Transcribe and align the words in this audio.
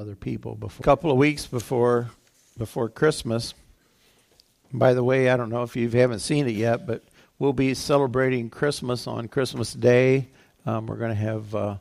other 0.00 0.16
people 0.16 0.54
before. 0.54 0.82
A 0.82 0.84
couple 0.84 1.10
of 1.10 1.18
weeks 1.18 1.46
before 1.46 2.10
before 2.56 2.88
Christmas. 2.88 3.52
By 4.72 4.94
the 4.94 5.04
way, 5.04 5.28
I 5.28 5.36
don't 5.36 5.50
know 5.50 5.62
if 5.62 5.76
you 5.76 5.88
haven't 5.90 6.20
seen 6.20 6.48
it 6.48 6.54
yet, 6.54 6.86
but 6.86 7.04
we'll 7.38 7.52
be 7.52 7.74
celebrating 7.74 8.48
Christmas 8.48 9.06
on 9.06 9.28
Christmas 9.28 9.74
Day. 9.74 10.28
Um, 10.64 10.86
we're 10.86 10.96
going 10.96 11.10
to 11.10 11.14
have 11.16 11.54
uh, 11.54 11.76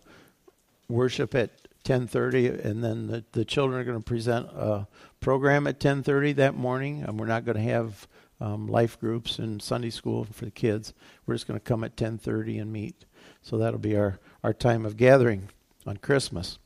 worship 0.90 1.34
at 1.34 1.52
10:30, 1.86 2.66
and 2.66 2.84
then 2.84 3.08
the, 3.08 3.24
the 3.32 3.46
children 3.46 3.80
are 3.80 3.86
going 3.86 3.98
to 3.98 4.04
present 4.04 4.48
a 4.48 4.86
program 5.22 5.66
at 5.66 5.80
10:30 5.80 6.36
that 6.36 6.56
morning. 6.56 7.04
And 7.04 7.18
we're 7.18 7.26
not 7.26 7.46
going 7.46 7.58
to 7.58 7.64
have 7.64 8.06
um, 8.42 8.68
life 8.68 9.00
groups 9.00 9.40
and 9.40 9.62
Sunday 9.62 9.92
school 9.92 10.26
for 10.26 10.44
the 10.44 10.52
kids. 10.52 10.94
We're 11.26 11.36
just 11.36 11.48
going 11.48 11.60
to 11.60 11.66
come 11.66 11.86
at 11.86 11.96
10:30 11.96 12.62
and 12.62 12.74
meet. 12.74 13.06
So 13.42 13.58
that'll 13.58 13.80
be 13.80 13.96
our 13.96 14.20
our 14.44 14.54
time 14.54 14.86
of 14.86 14.98
gathering 14.98 15.48
on 15.86 15.98
Christmas. 15.98 16.60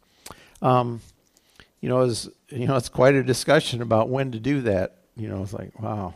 Um, 0.63 1.01
you 1.83 1.89
know, 1.89 1.99
as 1.99 2.29
you 2.47 2.65
know, 2.65 2.77
it's 2.77 2.87
quite 2.87 3.13
a 3.13 3.23
discussion 3.23 3.81
about 3.81 4.07
when 4.07 4.31
to 4.31 4.39
do 4.39 4.61
that. 4.61 4.99
You 5.17 5.27
know, 5.27 5.43
it's 5.43 5.51
like, 5.51 5.77
wow, 5.81 6.13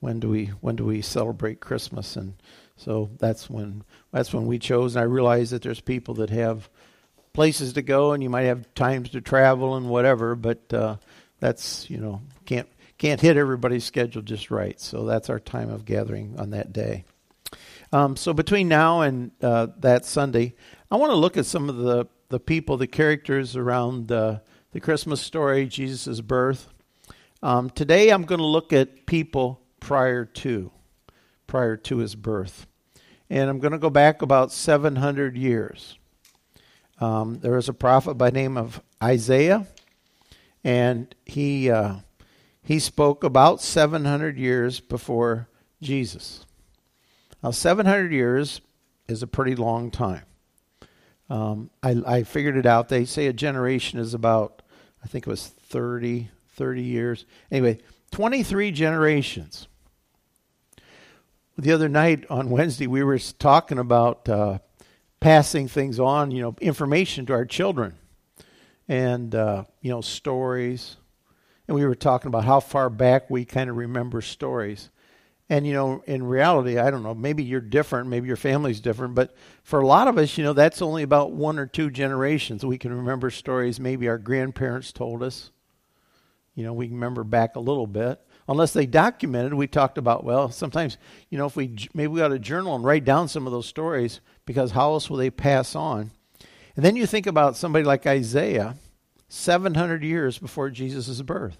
when 0.00 0.20
do 0.20 0.28
we 0.28 0.48
when 0.60 0.76
do 0.76 0.84
we 0.84 1.00
celebrate 1.00 1.58
Christmas? 1.58 2.16
And 2.16 2.34
so 2.76 3.08
that's 3.18 3.48
when 3.48 3.82
that's 4.12 4.34
when 4.34 4.44
we 4.44 4.58
chose. 4.58 4.94
And 4.94 5.00
I 5.00 5.06
realize 5.06 5.48
that 5.50 5.62
there's 5.62 5.80
people 5.80 6.16
that 6.16 6.28
have 6.28 6.68
places 7.32 7.72
to 7.72 7.82
go, 7.82 8.12
and 8.12 8.22
you 8.22 8.28
might 8.28 8.42
have 8.42 8.74
times 8.74 9.08
to 9.10 9.22
travel 9.22 9.74
and 9.74 9.88
whatever. 9.88 10.34
But 10.34 10.70
uh, 10.74 10.96
that's 11.40 11.88
you 11.88 11.96
know 11.96 12.20
can't 12.44 12.68
can't 12.98 13.18
hit 13.22 13.38
everybody's 13.38 13.84
schedule 13.84 14.20
just 14.20 14.50
right. 14.50 14.78
So 14.78 15.06
that's 15.06 15.30
our 15.30 15.40
time 15.40 15.70
of 15.70 15.86
gathering 15.86 16.38
on 16.38 16.50
that 16.50 16.74
day. 16.74 17.06
Um, 17.90 18.16
so 18.16 18.34
between 18.34 18.68
now 18.68 19.00
and 19.00 19.30
uh, 19.40 19.68
that 19.78 20.04
Sunday, 20.04 20.56
I 20.90 20.96
want 20.96 21.12
to 21.12 21.16
look 21.16 21.38
at 21.38 21.46
some 21.46 21.70
of 21.70 21.78
the 21.78 22.06
the 22.28 22.38
people, 22.38 22.76
the 22.76 22.86
characters 22.86 23.56
around 23.56 24.12
uh, 24.12 24.40
the 24.76 24.80
Christmas 24.80 25.22
story, 25.22 25.64
Jesus' 25.64 26.20
birth. 26.20 26.68
Um, 27.42 27.70
today, 27.70 28.10
I'm 28.10 28.24
going 28.24 28.40
to 28.40 28.46
look 28.46 28.74
at 28.74 29.06
people 29.06 29.58
prior 29.80 30.26
to 30.26 30.70
prior 31.46 31.78
to 31.78 31.96
his 31.96 32.14
birth, 32.14 32.66
and 33.30 33.48
I'm 33.48 33.58
going 33.58 33.72
to 33.72 33.78
go 33.78 33.88
back 33.88 34.20
about 34.20 34.52
700 34.52 35.34
years. 35.34 35.96
Um, 37.00 37.38
there 37.38 37.52
was 37.52 37.70
a 37.70 37.72
prophet 37.72 38.18
by 38.18 38.28
name 38.28 38.58
of 38.58 38.82
Isaiah, 39.02 39.66
and 40.62 41.14
he 41.24 41.70
uh, 41.70 41.94
he 42.62 42.78
spoke 42.78 43.24
about 43.24 43.62
700 43.62 44.36
years 44.36 44.80
before 44.80 45.48
Jesus. 45.80 46.44
Now, 47.42 47.50
700 47.50 48.12
years 48.12 48.60
is 49.08 49.22
a 49.22 49.26
pretty 49.26 49.54
long 49.56 49.90
time. 49.90 50.24
Um, 51.28 51.70
I, 51.82 52.02
I 52.06 52.22
figured 52.22 52.56
it 52.56 52.66
out. 52.66 52.88
They 52.88 53.04
say 53.04 53.26
a 53.26 53.32
generation 53.32 53.98
is 53.98 54.14
about, 54.14 54.62
I 55.06 55.08
think 55.08 55.26
it 55.26 55.30
was 55.30 55.46
30, 55.46 56.30
30 56.56 56.82
years. 56.82 57.26
Anyway, 57.48 57.78
23 58.10 58.72
generations. 58.72 59.68
The 61.56 61.70
other 61.70 61.88
night 61.88 62.26
on 62.28 62.50
Wednesday, 62.50 62.88
we 62.88 63.04
were 63.04 63.18
talking 63.18 63.78
about 63.78 64.28
uh, 64.28 64.58
passing 65.20 65.68
things 65.68 66.00
on, 66.00 66.32
you 66.32 66.42
know, 66.42 66.56
information 66.60 67.24
to 67.26 67.34
our 67.34 67.44
children 67.44 67.94
and, 68.88 69.32
uh, 69.32 69.64
you 69.80 69.90
know, 69.90 70.00
stories 70.00 70.96
and 71.68 71.74
we 71.74 71.84
were 71.84 71.94
talking 71.94 72.28
about 72.28 72.44
how 72.44 72.60
far 72.60 72.88
back 72.88 73.28
we 73.28 73.44
kind 73.44 73.68
of 73.68 73.76
remember 73.76 74.20
stories. 74.20 74.90
And 75.48 75.66
you 75.66 75.74
know, 75.74 76.02
in 76.06 76.24
reality, 76.24 76.78
I 76.78 76.90
don't 76.90 77.04
know, 77.04 77.14
maybe 77.14 77.44
you're 77.44 77.60
different, 77.60 78.08
maybe 78.08 78.26
your 78.26 78.36
family's 78.36 78.80
different, 78.80 79.14
but 79.14 79.34
for 79.62 79.80
a 79.80 79.86
lot 79.86 80.08
of 80.08 80.18
us, 80.18 80.36
you 80.36 80.42
know, 80.42 80.52
that's 80.52 80.82
only 80.82 81.04
about 81.04 81.32
one 81.32 81.58
or 81.58 81.66
two 81.66 81.88
generations. 81.88 82.64
We 82.64 82.78
can 82.78 82.92
remember 82.92 83.30
stories 83.30 83.78
maybe 83.78 84.08
our 84.08 84.18
grandparents 84.18 84.92
told 84.92 85.22
us. 85.22 85.50
You 86.56 86.64
know, 86.64 86.72
we 86.72 86.88
remember 86.88 87.22
back 87.22 87.54
a 87.54 87.60
little 87.60 87.86
bit. 87.86 88.20
Unless 88.48 88.72
they 88.72 88.86
documented, 88.86 89.54
we 89.54 89.66
talked 89.66 89.98
about, 89.98 90.24
well, 90.24 90.50
sometimes, 90.50 90.98
you 91.30 91.38
know, 91.38 91.46
if 91.46 91.56
we 91.56 91.76
maybe 91.94 92.08
we 92.08 92.20
got 92.20 92.32
a 92.32 92.38
journal 92.38 92.74
and 92.74 92.84
write 92.84 93.04
down 93.04 93.28
some 93.28 93.46
of 93.46 93.52
those 93.52 93.66
stories 93.66 94.20
because 94.46 94.70
how 94.70 94.92
else 94.92 95.10
will 95.10 95.16
they 95.16 95.30
pass 95.30 95.74
on? 95.74 96.12
And 96.76 96.84
then 96.84 96.96
you 96.96 97.06
think 97.06 97.26
about 97.26 97.56
somebody 97.56 97.84
like 97.84 98.06
Isaiah 98.06 98.76
700 99.28 100.02
years 100.02 100.38
before 100.38 100.70
Jesus' 100.70 101.22
birth. 101.22 101.58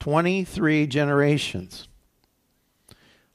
23 0.00 0.86
generations. 0.86 1.88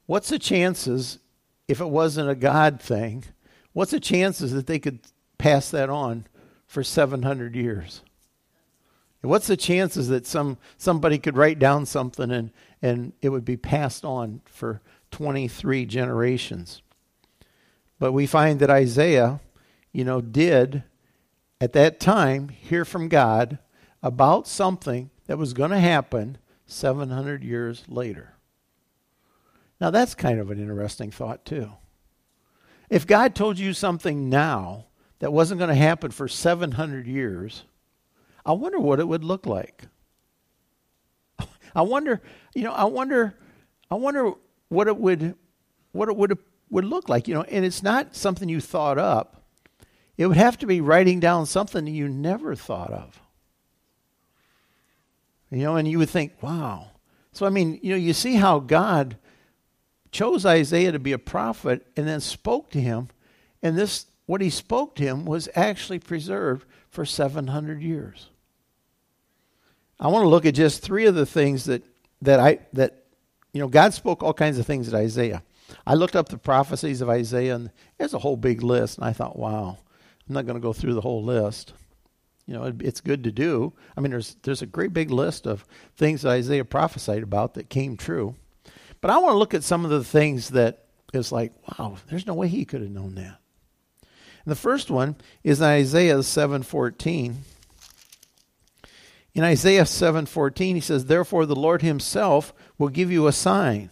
What's 0.07 0.29
the 0.29 0.39
chances, 0.39 1.19
if 1.67 1.79
it 1.79 1.89
wasn't 1.89 2.29
a 2.29 2.35
God 2.35 2.81
thing, 2.81 3.25
what's 3.73 3.91
the 3.91 3.99
chances 3.99 4.53
that 4.53 4.65
they 4.65 4.79
could 4.79 4.99
pass 5.37 5.69
that 5.69 5.89
on 5.89 6.25
for 6.65 6.83
700 6.83 7.55
years? 7.55 8.01
What's 9.21 9.47
the 9.47 9.57
chances 9.57 10.07
that 10.07 10.25
some 10.25 10.57
somebody 10.77 11.17
could 11.17 11.35
write 11.35 11.59
down 11.59 11.85
something 11.85 12.31
and, 12.31 12.51
and 12.81 13.11
it 13.21 13.29
would 13.29 13.43
be 13.43 13.57
passed 13.57 14.05
on 14.05 14.41
for 14.45 14.81
23 15.11 15.85
generations? 15.85 16.81
But 17.99 18.13
we 18.13 18.25
find 18.25 18.59
that 18.59 18.69
Isaiah, 18.69 19.41
you 19.91 20.05
know, 20.05 20.21
did 20.21 20.83
at 21.59 21.73
that 21.73 21.99
time 21.99 22.49
hear 22.49 22.85
from 22.85 23.09
God 23.09 23.59
about 24.01 24.47
something 24.47 25.09
that 25.25 25.37
was 25.37 25.53
going 25.53 25.71
to 25.71 25.79
happen 25.79 26.37
700 26.65 27.43
years 27.43 27.83
later. 27.89 28.36
Now, 29.79 29.91
that's 29.91 30.15
kind 30.15 30.39
of 30.39 30.49
an 30.49 30.59
interesting 30.59 31.11
thought, 31.11 31.45
too. 31.45 31.71
If 32.89 33.05
God 33.05 33.35
told 33.35 33.59
you 33.59 33.73
something 33.73 34.29
now 34.29 34.85
that 35.19 35.33
wasn't 35.33 35.59
going 35.59 35.69
to 35.69 35.75
happen 35.75 36.11
for 36.11 36.27
700 36.27 37.05
years, 37.05 37.63
I 38.45 38.53
wonder 38.53 38.79
what 38.79 38.99
it 38.99 39.07
would 39.07 39.23
look 39.23 39.45
like. 39.45 39.83
I 41.75 41.81
wonder, 41.81 42.21
you 42.55 42.63
know, 42.63 42.71
I 42.71 42.85
wonder, 42.85 43.37
I 43.91 43.95
wonder 43.95 44.31
what 44.69 44.87
it 44.87 44.97
would, 44.97 45.35
what 45.91 46.09
it 46.09 46.15
would 46.15 46.37
would 46.69 46.85
look 46.85 47.09
like, 47.09 47.27
you 47.27 47.33
know. 47.33 47.43
And 47.43 47.65
it's 47.65 47.83
not 47.83 48.15
something 48.15 48.49
you 48.49 48.61
thought 48.61 48.97
up. 48.97 49.43
It 50.17 50.27
would 50.27 50.37
have 50.37 50.57
to 50.59 50.65
be 50.65 50.81
writing 50.81 51.19
down 51.19 51.45
something 51.45 51.85
you 51.87 52.07
never 52.09 52.55
thought 52.55 52.91
of. 52.91 53.21
You 55.51 55.59
know, 55.59 55.75
and 55.75 55.87
you 55.87 55.99
would 55.99 56.09
think, 56.09 56.33
wow. 56.41 56.91
So, 57.31 57.45
I 57.45 57.49
mean, 57.49 57.79
you 57.81 57.91
know, 57.91 57.97
you 57.97 58.13
see 58.13 58.35
how 58.35 58.59
God 58.59 59.17
chose 60.11 60.45
Isaiah 60.45 60.91
to 60.91 60.99
be 60.99 61.11
a 61.11 61.19
prophet 61.19 61.85
and 61.95 62.07
then 62.07 62.19
spoke 62.19 62.69
to 62.71 62.81
him. 62.81 63.09
And 63.61 63.77
this, 63.77 64.05
what 64.25 64.41
he 64.41 64.49
spoke 64.49 64.95
to 64.95 65.03
him, 65.03 65.25
was 65.25 65.49
actually 65.55 65.99
preserved 65.99 66.65
for 66.89 67.05
700 67.05 67.81
years. 67.81 68.29
I 69.99 70.07
want 70.07 70.23
to 70.23 70.29
look 70.29 70.45
at 70.45 70.53
just 70.53 70.81
three 70.81 71.05
of 71.05 71.15
the 71.15 71.25
things 71.25 71.65
that, 71.65 71.83
that 72.21 72.39
I, 72.39 72.59
that, 72.73 73.05
you 73.53 73.61
know, 73.61 73.67
God 73.67 73.93
spoke 73.93 74.21
all 74.21 74.33
kinds 74.33 74.59
of 74.59 74.65
things 74.65 74.87
at 74.87 74.93
Isaiah. 74.93 75.43
I 75.85 75.95
looked 75.95 76.15
up 76.15 76.29
the 76.29 76.37
prophecies 76.37 77.01
of 77.01 77.09
Isaiah, 77.09 77.55
and 77.55 77.71
there's 77.97 78.13
a 78.13 78.19
whole 78.19 78.37
big 78.37 78.63
list, 78.63 78.97
and 78.97 79.05
I 79.05 79.13
thought, 79.13 79.37
wow. 79.37 79.77
I'm 80.27 80.33
not 80.33 80.45
going 80.45 80.55
to 80.55 80.61
go 80.61 80.73
through 80.73 80.93
the 80.93 81.01
whole 81.01 81.23
list. 81.23 81.73
You 82.45 82.53
know, 82.53 82.63
it, 82.63 82.75
it's 82.81 83.01
good 83.01 83.23
to 83.23 83.31
do. 83.31 83.73
I 83.95 84.01
mean, 84.01 84.11
there's 84.11 84.35
there's 84.43 84.61
a 84.61 84.65
great 84.65 84.93
big 84.93 85.11
list 85.11 85.45
of 85.45 85.65
things 85.95 86.21
that 86.21 86.29
Isaiah 86.29 86.65
prophesied 86.65 87.23
about 87.23 87.53
that 87.55 87.69
came 87.69 87.97
true. 87.97 88.35
But 89.01 89.11
I 89.11 89.17
want 89.17 89.33
to 89.33 89.37
look 89.37 89.53
at 89.53 89.63
some 89.63 89.85
of 89.85 89.91
the 89.91 90.03
things 90.03 90.49
that 90.49 90.85
is 91.13 91.31
like, 91.31 91.53
wow, 91.67 91.97
there's 92.09 92.27
no 92.27 92.33
way 92.33 92.47
he 92.47 92.65
could 92.65 92.81
have 92.81 92.89
known 92.89 93.15
that. 93.15 93.39
And 94.01 94.51
the 94.51 94.55
first 94.55 94.89
one 94.89 95.15
is 95.43 95.61
Isaiah 95.61 96.19
7:14. 96.19 97.35
In 99.33 99.43
Isaiah 99.43 99.85
7:14 99.85 100.75
he 100.75 100.81
says, 100.81 101.05
"Therefore 101.05 101.45
the 101.45 101.55
Lord 101.55 101.81
himself 101.81 102.53
will 102.77 102.89
give 102.89 103.11
you 103.11 103.27
a 103.27 103.33
sign. 103.33 103.89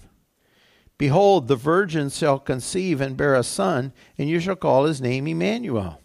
Behold, 0.98 1.48
the 1.48 1.58
virgin 1.58 2.10
shall 2.10 2.40
conceive 2.40 3.02
and 3.02 3.18
bear 3.18 3.36
a 3.36 3.44
son, 3.44 3.92
and 4.18 4.30
you 4.30 4.40
shall 4.40 4.56
call 4.56 4.86
his 4.86 5.02
name 5.02 5.28
Emmanuel." 5.28 6.00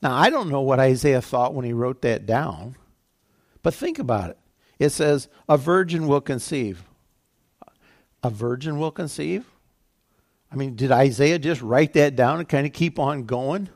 Now, 0.00 0.14
I 0.14 0.30
don't 0.30 0.48
know 0.48 0.62
what 0.62 0.80
Isaiah 0.80 1.20
thought 1.20 1.52
when 1.52 1.66
he 1.66 1.72
wrote 1.72 2.00
that 2.02 2.24
down, 2.24 2.76
but 3.62 3.74
think 3.74 3.98
about 3.98 4.30
it. 4.30 4.38
It 4.80 4.90
says, 4.90 5.28
A 5.48 5.56
virgin 5.56 6.08
will 6.08 6.20
conceive. 6.20 6.82
A 8.24 8.30
virgin 8.30 8.80
will 8.80 8.90
conceive? 8.90 9.46
I 10.50 10.56
mean, 10.56 10.74
did 10.74 10.90
Isaiah 10.90 11.38
just 11.38 11.62
write 11.62 11.92
that 11.92 12.16
down 12.16 12.40
and 12.40 12.48
kind 12.48 12.66
of 12.66 12.72
keep 12.72 12.98
on 12.98 13.22
going? 13.22 13.68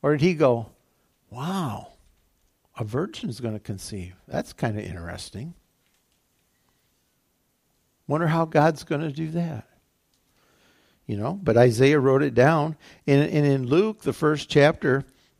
Or 0.00 0.12
did 0.12 0.22
he 0.22 0.32
go, 0.32 0.70
Wow, 1.28 1.88
a 2.78 2.84
virgin 2.84 3.28
is 3.28 3.40
going 3.40 3.54
to 3.54 3.60
conceive? 3.60 4.14
That's 4.26 4.54
kind 4.54 4.78
of 4.78 4.84
interesting. 4.84 5.52
Wonder 8.06 8.26
how 8.26 8.46
God's 8.46 8.84
going 8.84 9.02
to 9.02 9.12
do 9.12 9.32
that 9.32 9.66
you 11.10 11.16
know, 11.16 11.36
but 11.42 11.56
Isaiah 11.56 11.98
wrote 11.98 12.22
it 12.22 12.34
down. 12.34 12.76
And, 13.04 13.28
and 13.28 13.44
in 13.44 13.66
Luke, 13.66 14.02
the 14.02 14.12
first 14.12 14.48
chapter, 14.48 15.04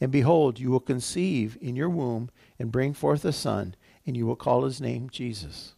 And 0.00 0.10
behold, 0.10 0.58
you 0.58 0.70
will 0.70 0.80
conceive 0.80 1.56
in 1.60 1.76
your 1.76 1.88
womb 1.88 2.30
and 2.58 2.72
bring 2.72 2.92
forth 2.94 3.24
a 3.24 3.32
son, 3.32 3.74
and 4.06 4.16
you 4.16 4.26
will 4.26 4.36
call 4.36 4.64
his 4.64 4.80
name 4.80 5.08
Jesus. 5.10 5.74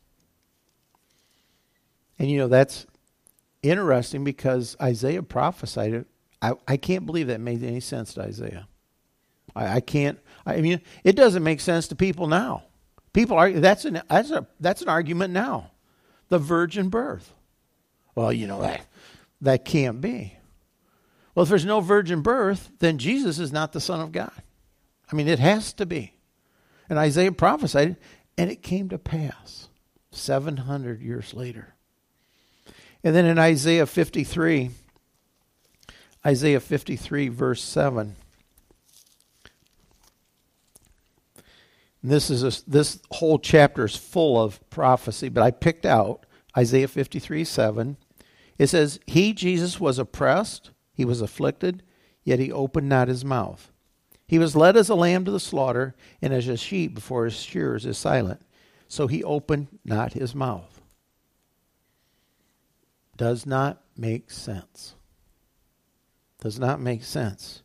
And 2.18 2.30
you 2.30 2.38
know, 2.38 2.48
that's 2.48 2.86
interesting 3.62 4.24
because 4.24 4.76
Isaiah 4.80 5.22
prophesied 5.22 5.92
it. 5.92 6.06
I, 6.40 6.54
I 6.66 6.76
can't 6.76 7.06
believe 7.06 7.28
that 7.28 7.40
made 7.40 7.62
any 7.62 7.80
sense 7.80 8.14
to 8.14 8.22
Isaiah. 8.22 8.68
I, 9.54 9.76
I 9.76 9.80
can't. 9.80 10.18
I 10.44 10.60
mean, 10.60 10.80
it 11.04 11.16
doesn't 11.16 11.42
make 11.42 11.60
sense 11.60 11.88
to 11.88 11.96
people 11.96 12.26
now. 12.26 12.64
People 13.12 13.38
are 13.38 13.50
that's 13.50 13.84
an 13.84 14.02
that's 14.08 14.30
a 14.30 14.46
that's 14.60 14.82
an 14.82 14.88
argument 14.88 15.32
now. 15.32 15.70
The 16.28 16.38
virgin 16.38 16.88
birth. 16.88 17.32
Well, 18.14 18.32
you 18.32 18.46
know 18.46 18.60
that 18.60 18.86
that 19.40 19.64
can't 19.64 20.00
be. 20.00 20.35
Well, 21.36 21.42
if 21.42 21.50
there's 21.50 21.66
no 21.66 21.80
virgin 21.80 22.22
birth, 22.22 22.72
then 22.78 22.96
Jesus 22.96 23.38
is 23.38 23.52
not 23.52 23.74
the 23.74 23.80
Son 23.80 24.00
of 24.00 24.10
God. 24.10 24.32
I 25.12 25.14
mean, 25.14 25.28
it 25.28 25.38
has 25.38 25.74
to 25.74 25.84
be. 25.84 26.14
And 26.88 26.98
Isaiah 26.98 27.30
prophesied, 27.30 27.96
and 28.38 28.50
it 28.50 28.62
came 28.62 28.88
to 28.88 28.98
pass 28.98 29.68
700 30.12 31.02
years 31.02 31.34
later. 31.34 31.74
And 33.04 33.14
then 33.14 33.26
in 33.26 33.38
Isaiah 33.38 33.84
53, 33.84 34.70
Isaiah 36.24 36.58
53, 36.58 37.28
verse 37.28 37.62
7. 37.62 38.16
This 42.02 42.30
is 42.30 42.44
a, 42.44 42.70
this 42.70 42.98
whole 43.10 43.38
chapter 43.38 43.84
is 43.84 43.94
full 43.94 44.42
of 44.42 44.58
prophecy, 44.70 45.28
but 45.28 45.42
I 45.42 45.50
picked 45.50 45.84
out 45.84 46.24
Isaiah 46.56 46.88
53, 46.88 47.44
7. 47.44 47.98
It 48.56 48.68
says, 48.68 49.00
He, 49.06 49.34
Jesus, 49.34 49.78
was 49.78 49.98
oppressed, 49.98 50.70
he 50.96 51.04
was 51.04 51.20
afflicted, 51.20 51.82
yet 52.24 52.38
he 52.38 52.50
opened 52.50 52.88
not 52.88 53.08
his 53.08 53.24
mouth. 53.24 53.70
He 54.26 54.38
was 54.38 54.56
led 54.56 54.76
as 54.76 54.88
a 54.88 54.96
lamb 54.96 55.24
to 55.26 55.30
the 55.30 55.38
slaughter, 55.38 55.94
and 56.20 56.32
as 56.32 56.48
a 56.48 56.56
sheep 56.56 56.94
before 56.94 57.26
his 57.26 57.40
shearers 57.40 57.86
is 57.86 57.98
silent. 57.98 58.40
So 58.88 59.06
he 59.06 59.22
opened 59.22 59.68
not 59.84 60.14
his 60.14 60.34
mouth 60.34 60.76
does 63.16 63.46
not 63.46 63.82
make 63.96 64.30
sense. 64.30 64.94
Does 66.40 66.58
not 66.58 66.80
make 66.80 67.04
sense. 67.04 67.62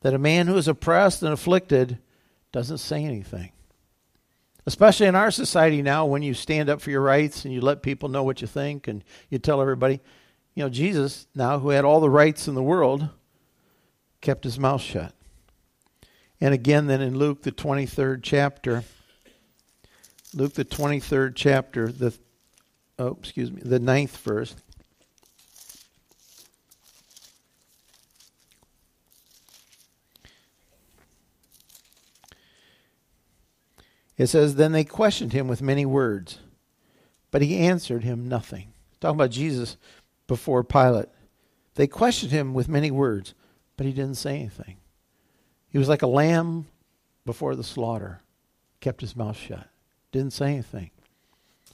That 0.00 0.14
a 0.14 0.18
man 0.18 0.46
who 0.46 0.56
is 0.56 0.68
oppressed 0.68 1.22
and 1.22 1.32
afflicted 1.32 1.98
doesn't 2.52 2.78
say 2.78 3.04
anything. 3.04 3.52
Especially 4.66 5.06
in 5.06 5.14
our 5.14 5.30
society 5.30 5.82
now, 5.82 6.06
when 6.06 6.22
you 6.22 6.34
stand 6.34 6.68
up 6.68 6.80
for 6.80 6.90
your 6.90 7.02
rights 7.02 7.44
and 7.44 7.52
you 7.52 7.60
let 7.60 7.82
people 7.82 8.08
know 8.08 8.22
what 8.22 8.40
you 8.40 8.46
think 8.46 8.88
and 8.88 9.04
you 9.28 9.38
tell 9.38 9.60
everybody, 9.60 10.00
you 10.54 10.62
know, 10.62 10.68
Jesus, 10.68 11.26
now 11.34 11.58
who 11.58 11.70
had 11.70 11.84
all 11.84 12.00
the 12.00 12.10
rights 12.10 12.46
in 12.46 12.54
the 12.54 12.62
world, 12.62 13.08
kept 14.20 14.44
his 14.44 14.58
mouth 14.58 14.80
shut. 14.80 15.12
And 16.40 16.54
again, 16.54 16.86
then 16.86 17.00
in 17.00 17.18
Luke, 17.18 17.42
the 17.42 17.52
23rd 17.52 18.20
chapter, 18.22 18.84
Luke, 20.32 20.54
the 20.54 20.64
23rd 20.64 21.32
chapter, 21.34 21.90
the 21.90 22.16
oh, 22.98 23.16
excuse 23.20 23.50
me, 23.50 23.62
the 23.64 23.78
ninth 23.78 24.16
verse. 24.18 24.54
It 34.16 34.28
says, 34.28 34.54
Then 34.54 34.72
they 34.72 34.84
questioned 34.84 35.32
him 35.32 35.48
with 35.48 35.60
many 35.60 35.84
words, 35.84 36.38
but 37.30 37.42
he 37.42 37.58
answered 37.58 38.04
him 38.04 38.28
nothing. 38.28 38.72
Talking 39.00 39.16
about 39.16 39.30
Jesus 39.30 39.76
before 40.26 40.64
Pilate. 40.64 41.08
They 41.74 41.86
questioned 41.86 42.32
him 42.32 42.54
with 42.54 42.68
many 42.68 42.90
words, 42.90 43.34
but 43.76 43.86
he 43.86 43.92
didn't 43.92 44.16
say 44.16 44.36
anything. 44.36 44.76
He 45.68 45.78
was 45.78 45.88
like 45.88 46.02
a 46.02 46.06
lamb 46.06 46.66
before 47.26 47.56
the 47.56 47.64
slaughter, 47.64 48.22
kept 48.80 49.00
his 49.00 49.16
mouth 49.16 49.36
shut, 49.36 49.68
didn't 50.12 50.32
say 50.32 50.52
anything. 50.52 50.90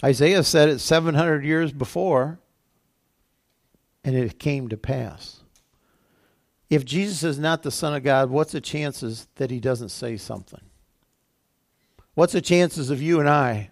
Isaiah 0.03 0.43
said 0.43 0.69
it 0.71 0.79
700 0.79 1.45
years 1.45 1.73
before, 1.73 2.39
and 4.03 4.17
it 4.17 4.39
came 4.39 4.69
to 4.69 4.77
pass. 4.79 5.41
If 6.71 6.85
Jesus 6.85 7.23
is 7.23 7.39
not 7.39 7.63
the 7.63 7.71
Son 7.71 7.95
of 7.95 8.03
God, 8.03 8.31
what's 8.31 8.53
the 8.53 8.61
chances 8.61 9.27
that 9.35 9.51
he 9.51 9.61
doesn't 9.61 9.91
say 9.91 10.17
something? 10.17 10.63
What's 12.15 12.33
the 12.33 12.41
chances 12.41 12.91
of 12.91 13.03
you 13.03 13.21
and 13.21 13.29
I, 13.29 13.71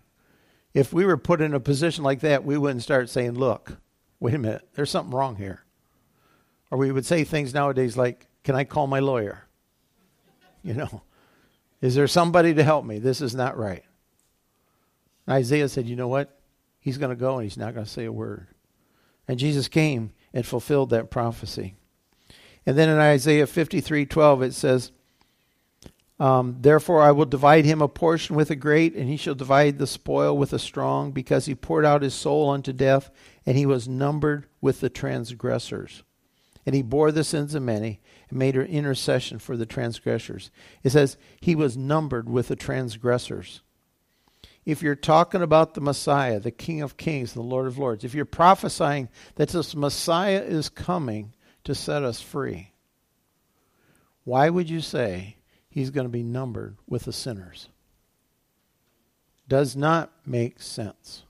if 0.75 0.93
we 0.93 1.05
were 1.05 1.17
put 1.17 1.41
in 1.41 1.55
a 1.55 1.61
position 1.61 2.05
like 2.05 2.21
that, 2.21 2.45
we 2.45 2.59
wouldn't 2.59 2.83
start 2.83 3.09
saying, 3.09 3.33
look, 3.33 3.79
wait 4.21 4.35
a 4.35 4.39
minute, 4.39 4.69
there's 4.75 4.91
something 4.91 5.15
wrong 5.15 5.37
here. 5.37 5.65
Or 6.71 6.79
we 6.79 6.93
would 6.93 7.07
say 7.07 7.25
things 7.25 7.55
nowadays 7.55 7.97
like, 7.97 8.27
can 8.45 8.55
I 8.55 8.65
call 8.65 8.87
my 8.87 9.01
lawyer? 9.01 9.45
You 10.63 10.75
know, 10.75 11.03
is 11.81 11.95
there 11.95 12.09
somebody 12.09 12.55
to 12.55 12.65
help 12.65 12.85
me? 12.85 12.99
This 12.99 13.21
is 13.21 13.35
not 13.35 13.57
right. 13.57 13.85
Isaiah 15.29 15.69
said, 15.69 15.87
You 15.87 15.97
know 15.97 16.09
what? 16.09 16.39
He's 16.81 16.99
going 16.99 17.11
to 17.11 17.17
go 17.17 17.37
and 17.37 17.45
he's 17.45 17.57
not 17.57 17.75
going 17.75 17.87
to 17.87 17.91
say 17.91 18.05
a 18.05 18.13
word. 18.13 18.49
And 19.27 19.39
Jesus 19.39 19.69
came 19.69 20.13
and 20.33 20.47
fulfilled 20.47 20.91
that 20.91 21.11
prophecy. 21.11 21.75
And 22.65 22.77
then 22.77 22.89
in 22.89 22.99
Isaiah 22.99 23.47
53 23.47 24.07
12, 24.07 24.43
it 24.43 24.55
says, 24.55 24.93
um, 26.19 26.57
Therefore 26.61 27.03
I 27.03 27.13
will 27.13 27.27
divide 27.27 27.65
him 27.65 27.81
a 27.81 27.89
portion 27.89 28.37
with 28.37 28.51
a 28.51 28.57
great, 28.57 28.95
and 28.95 29.09
he 29.09 29.17
shall 29.17 29.35
divide 29.35 29.79
the 29.79 29.87
spoil 29.87 30.37
with 30.37 30.53
a 30.53 30.59
strong, 30.59 31.13
because 31.13 31.47
he 31.47 31.55
poured 31.55 31.85
out 31.85 32.03
his 32.03 32.15
soul 32.15 32.51
unto 32.51 32.73
death, 32.73 33.11
and 33.47 33.57
he 33.57 33.67
was 33.67 33.89
numbered 33.89 34.47
with 34.61 34.81
the 34.81 34.91
transgressors. 34.91 36.03
And 36.67 36.75
he 36.75 36.83
bore 36.83 37.13
the 37.13 37.25
sins 37.25 37.55
of 37.55 37.63
many, 37.63 38.01
and 38.29 38.39
made 38.39 38.57
intercession 38.57 39.39
for 39.39 39.57
the 39.57 39.67
transgressors. 39.67 40.51
It 40.83 40.91
says, 40.91 41.17
He 41.41 41.55
was 41.55 41.77
numbered 41.77 42.29
with 42.29 42.49
the 42.49 42.57
transgressors 42.57 43.63
if 44.69 44.83
you're 44.83 44.95
talking 44.95 45.41
about 45.41 45.73
the 45.73 45.81
Messiah, 45.81 46.39
the 46.39 46.51
King 46.51 46.83
of 46.83 46.99
Kings, 46.99 47.33
the 47.33 47.41
Lord 47.41 47.67
of 47.67 47.79
Lords, 47.79 48.05
if 48.05 48.13
you're 48.13 48.27
prophesying 48.27 49.09
that 49.37 49.49
this 49.49 49.75
Messiah 49.75 50.43
is 50.43 50.69
coming 50.69 51.33
to 51.65 51.75
set 51.75 52.03
us 52.03 52.21
free, 52.21 52.75
why 54.25 54.51
would 54.51 54.69
you 54.69 54.83
say 54.83 55.38
he's 55.79 55.91
going 55.91 56.07
to 56.07 56.13
be 56.13 56.23
numbered 56.23 56.77
with 56.87 57.05
the 57.05 57.13
sinners? 57.13 57.69
Does 59.49 59.75
not 59.75 60.13
make 60.27 60.61
sense. 60.61 61.23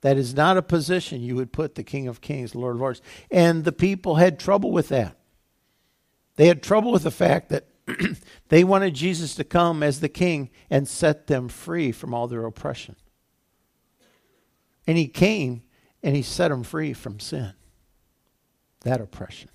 That 0.00 0.16
is 0.16 0.34
not 0.34 0.56
a 0.56 0.62
position 0.62 1.20
you 1.20 1.36
would 1.36 1.52
put 1.52 1.74
the 1.74 1.82
King 1.82 2.08
of 2.08 2.20
Kings, 2.20 2.54
Lord 2.54 2.76
of 2.76 2.80
Lords. 2.80 3.02
And 3.30 3.64
the 3.64 3.72
people 3.72 4.14
had 4.14 4.38
trouble 4.38 4.70
with 4.70 4.88
that. 4.88 5.16
They 6.36 6.46
had 6.46 6.62
trouble 6.62 6.92
with 6.92 7.02
the 7.02 7.10
fact 7.10 7.50
that 7.50 7.66
they 8.48 8.64
wanted 8.64 8.94
Jesus 8.94 9.34
to 9.34 9.44
come 9.44 9.82
as 9.82 10.00
the 10.00 10.08
king 10.08 10.48
and 10.70 10.88
set 10.88 11.26
them 11.26 11.48
free 11.48 11.92
from 11.92 12.14
all 12.14 12.28
their 12.28 12.46
oppression. 12.46 12.96
And 14.86 14.96
he 14.96 15.08
came 15.08 15.62
and 16.02 16.16
he 16.16 16.22
set 16.22 16.48
them 16.48 16.62
free 16.62 16.94
from 16.94 17.20
sin, 17.20 17.52
that 18.82 19.00
oppression. 19.00 19.50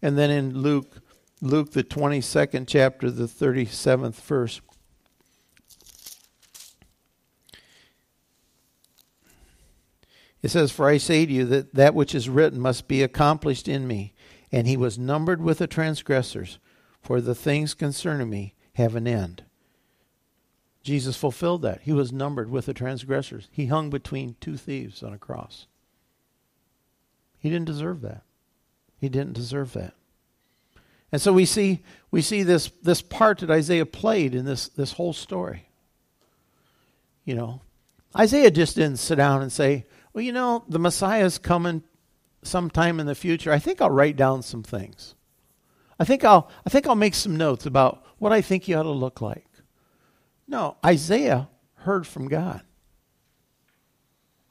And 0.00 0.16
then 0.16 0.30
in 0.30 0.58
Luke, 0.58 1.00
Luke, 1.40 1.72
the 1.72 1.84
22nd 1.84 2.66
chapter, 2.66 3.10
the 3.10 3.24
37th 3.24 4.14
verse. 4.14 4.60
It 10.42 10.50
says, 10.50 10.70
For 10.70 10.88
I 10.88 10.98
say 10.98 11.26
to 11.26 11.32
you 11.32 11.44
that 11.46 11.74
that 11.74 11.94
which 11.94 12.14
is 12.14 12.28
written 12.28 12.60
must 12.60 12.88
be 12.88 13.02
accomplished 13.02 13.68
in 13.68 13.86
me. 13.86 14.14
And 14.50 14.66
he 14.66 14.76
was 14.76 14.98
numbered 14.98 15.42
with 15.42 15.58
the 15.58 15.66
transgressors 15.66 16.58
for 17.02 17.20
the 17.20 17.34
things 17.34 17.74
concerning 17.74 18.30
me 18.30 18.54
have 18.74 18.94
an 18.94 19.06
end. 19.06 19.44
Jesus 20.82 21.16
fulfilled 21.16 21.62
that. 21.62 21.82
He 21.82 21.92
was 21.92 22.12
numbered 22.12 22.50
with 22.50 22.66
the 22.66 22.72
transgressors. 22.72 23.48
He 23.50 23.66
hung 23.66 23.90
between 23.90 24.36
two 24.40 24.56
thieves 24.56 25.02
on 25.02 25.12
a 25.12 25.18
cross. 25.18 25.66
He 27.38 27.50
didn't 27.50 27.66
deserve 27.66 28.00
that. 28.02 28.22
He 28.96 29.08
didn't 29.08 29.34
deserve 29.34 29.74
that. 29.74 29.94
And 31.10 31.20
so 31.20 31.32
we 31.32 31.44
see 31.44 31.82
we 32.10 32.22
see 32.22 32.42
this 32.42 32.70
this 32.82 33.02
part 33.02 33.38
that 33.38 33.50
Isaiah 33.50 33.86
played 33.86 34.34
in 34.34 34.44
this 34.44 34.68
this 34.68 34.92
whole 34.92 35.12
story. 35.12 35.68
You 37.24 37.34
know, 37.34 37.62
Isaiah 38.16 38.50
just 38.50 38.76
didn't 38.76 38.98
sit 38.98 39.16
down 39.16 39.42
and 39.42 39.52
say, 39.52 39.86
"Well, 40.12 40.24
you 40.24 40.32
know, 40.32 40.64
the 40.68 40.78
Messiah 40.78 41.24
is 41.24 41.38
coming 41.38 41.82
sometime 42.42 43.00
in 43.00 43.06
the 43.06 43.14
future. 43.14 43.52
I 43.52 43.58
think 43.58 43.80
I'll 43.80 43.90
write 43.90 44.16
down 44.16 44.42
some 44.42 44.62
things." 44.62 45.14
I 45.98 46.04
think 46.04 46.24
I'll 46.24 46.50
I 46.66 46.70
think 46.70 46.86
I'll 46.86 46.94
make 46.94 47.14
some 47.14 47.36
notes 47.36 47.66
about 47.66 48.04
what 48.18 48.32
I 48.32 48.40
think 48.40 48.64
he 48.64 48.74
ought 48.74 48.84
to 48.84 48.90
look 48.90 49.20
like. 49.20 49.46
No, 50.46 50.76
Isaiah 50.84 51.48
heard 51.74 52.06
from 52.06 52.28
God. 52.28 52.62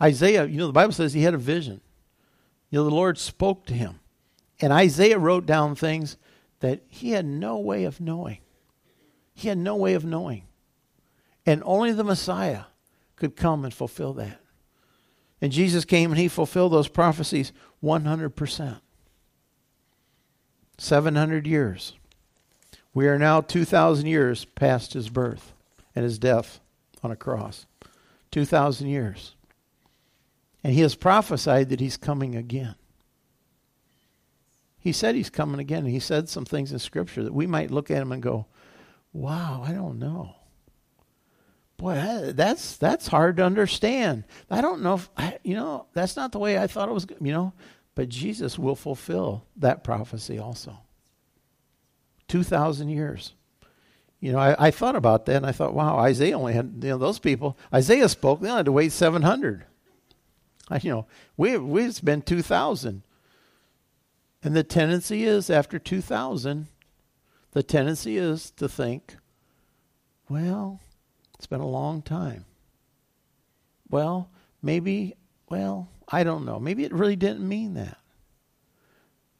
Isaiah, 0.02 0.46
you 0.46 0.58
know, 0.58 0.68
the 0.68 0.74
Bible 0.74 0.94
says 0.94 1.14
he 1.14 1.24
had 1.24 1.34
a 1.34 1.40
vision. 1.40 1.82
You 2.70 2.80
know, 2.80 2.84
the 2.84 2.96
Lord 2.96 3.18
spoke 3.18 3.66
to 3.68 3.74
him. 3.74 4.00
And 4.60 4.74
Isaiah 4.74 5.18
wrote 5.18 5.46
down 5.46 5.76
things 5.76 6.18
that 6.60 6.82
he 6.88 7.12
had 7.12 7.26
no 7.26 7.58
way 7.58 7.84
of 7.84 8.02
knowing. 8.02 8.40
He 9.34 9.48
had 9.48 9.58
no 9.58 9.76
way 9.76 9.94
of 9.94 10.06
knowing. 10.06 10.44
And 11.46 11.62
only 11.66 11.92
the 11.92 12.04
Messiah 12.04 12.64
could 13.16 13.36
come 13.36 13.64
and 13.64 13.74
fulfill 13.74 14.14
that. 14.14 14.40
And 15.42 15.52
Jesus 15.52 15.86
came 15.86 16.12
and 16.12 16.20
he 16.20 16.28
fulfilled 16.28 16.74
those 16.74 16.88
prophecies 16.88 17.52
100%. 17.84 18.82
700 20.80 21.48
years. 21.48 21.94
We 22.94 23.08
are 23.08 23.20
now 23.20 23.42
2,000 23.42 24.08
years 24.08 24.46
past 24.46 24.94
his 24.94 25.10
birth 25.10 25.54
and 25.96 26.04
his 26.04 26.18
death 26.18 26.60
on 27.04 27.12
a 27.12 27.16
cross. 27.16 27.66
2,000 28.32 28.88
years. 28.88 29.36
And 30.64 30.74
he 30.74 30.82
has 30.82 30.96
prophesied 30.96 31.70
that 31.70 31.80
he's 31.80 31.98
coming 31.98 32.36
again. 32.36 32.76
He 34.88 34.94
said 34.94 35.16
he's 35.16 35.30
coming 35.30 35.60
again. 35.60 35.86
He 35.86 36.00
said 36.00 36.30
some 36.30 36.46
things 36.46 36.72
in 36.72 36.80
Scripture 36.80 37.22
that 37.26 37.34
we 37.34 37.46
might 37.46 37.72
look 37.72 37.92
at 37.92 38.02
him 38.02 38.14
and 38.14 38.24
go, 38.24 38.46
wow, 39.12 39.62
I 39.68 39.74
don't 39.74 40.00
know. 40.00 40.34
Boy, 41.76 42.32
that's 42.34 42.78
that's 42.78 43.06
hard 43.06 43.36
to 43.36 43.44
understand. 43.44 44.24
I 44.50 44.62
don't 44.62 44.82
know 44.82 44.94
if 44.94 45.10
you 45.44 45.56
know 45.56 45.88
that's 45.92 46.16
not 46.16 46.32
the 46.32 46.40
way 46.40 46.58
I 46.58 46.68
thought 46.68 46.88
it 46.88 46.94
was. 46.94 47.06
You 47.20 47.34
know, 47.34 47.54
but 47.96 48.08
Jesus 48.08 48.58
will 48.58 48.78
fulfill 48.78 49.44
that 49.58 49.84
prophecy 49.84 50.40
also. 50.40 50.80
2,000 52.30 52.88
years. 52.88 53.34
You 54.22 54.32
know, 54.32 54.40
I, 54.40 54.68
I, 54.68 54.72
thought 54.72 54.96
about 54.96 55.26
that 55.26 55.36
and 55.36 55.46
I 55.46 55.52
thought, 55.52 55.74
wow, 55.74 55.98
Isaiah 55.98 56.38
only 56.38 56.54
had, 56.54 56.80
you 56.82 56.92
know, 56.92 56.98
those 56.98 57.20
people, 57.20 57.58
Isaiah 57.74 58.08
spoke, 58.08 58.40
they 58.40 58.48
only 58.48 58.60
had 58.60 58.66
to 58.68 58.72
wait 58.72 58.94
700. 58.94 59.66
You 60.82 60.92
know, 60.92 61.06
we, 61.36 61.58
we've 61.58 62.04
been 62.04 62.22
2,000. 62.22 63.04
And 64.48 64.56
the 64.56 64.64
tendency 64.64 65.26
is, 65.26 65.50
after 65.50 65.78
2,000, 65.78 66.68
the 67.52 67.64
tendency 67.64 68.16
is 68.16 68.52
to 68.52 68.70
think, 68.70 69.18
well, 70.30 70.80
it's 71.36 71.48
been 71.48 71.60
a 71.60 71.68
long 71.68 72.02
time. 72.02 72.46
Well, 73.90 74.30
maybe, 74.62 75.16
well, 75.50 75.90
I 76.08 76.24
don't 76.24 76.46
know. 76.46 76.62
Maybe 76.62 76.86
it 76.86 76.94
really 76.94 77.18
didn't 77.18 77.46
mean 77.46 77.74
that. 77.74 77.98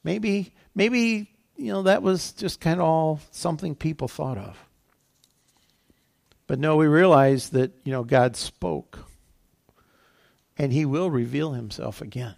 Maybe, 0.04 0.54
maybe, 0.76 1.32
you 1.56 1.72
know, 1.72 1.84
that 1.84 2.04
was 2.04 2.34
just 2.34 2.60
kind 2.60 2.82
of 2.82 2.86
all 2.86 3.22
something 3.32 3.76
people 3.76 4.10
thought 4.10 4.38
of. 4.38 4.58
But 6.48 6.60
no, 6.60 6.76
we 6.76 6.88
realize 6.88 7.52
that, 7.52 7.72
you 7.86 7.94
know, 7.94 8.04
God 8.04 8.36
spoke. 8.36 9.00
And 10.58 10.74
he 10.74 10.84
will 10.84 11.10
reveal 11.10 11.54
himself 11.54 12.02
again. 12.02 12.36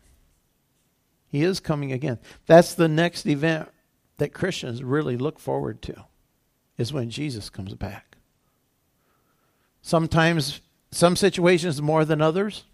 He 1.29 1.43
is 1.43 1.59
coming 1.59 1.91
again. 1.91 2.17
That's 2.48 2.74
the 2.74 2.88
next 2.88 3.25
event 3.25 3.69
that 4.17 4.33
Christians 4.33 4.83
really 4.83 5.15
look 5.15 5.39
forward 5.39 5.81
to, 5.83 6.05
is 6.77 6.91
when 6.91 7.09
Jesus 7.09 7.50
comes 7.50 7.75
back. 7.75 8.17
Sometimes, 9.81 10.59
some 10.91 11.15
situations 11.15 11.81
more 11.81 12.03
than 12.03 12.21
others. 12.21 12.65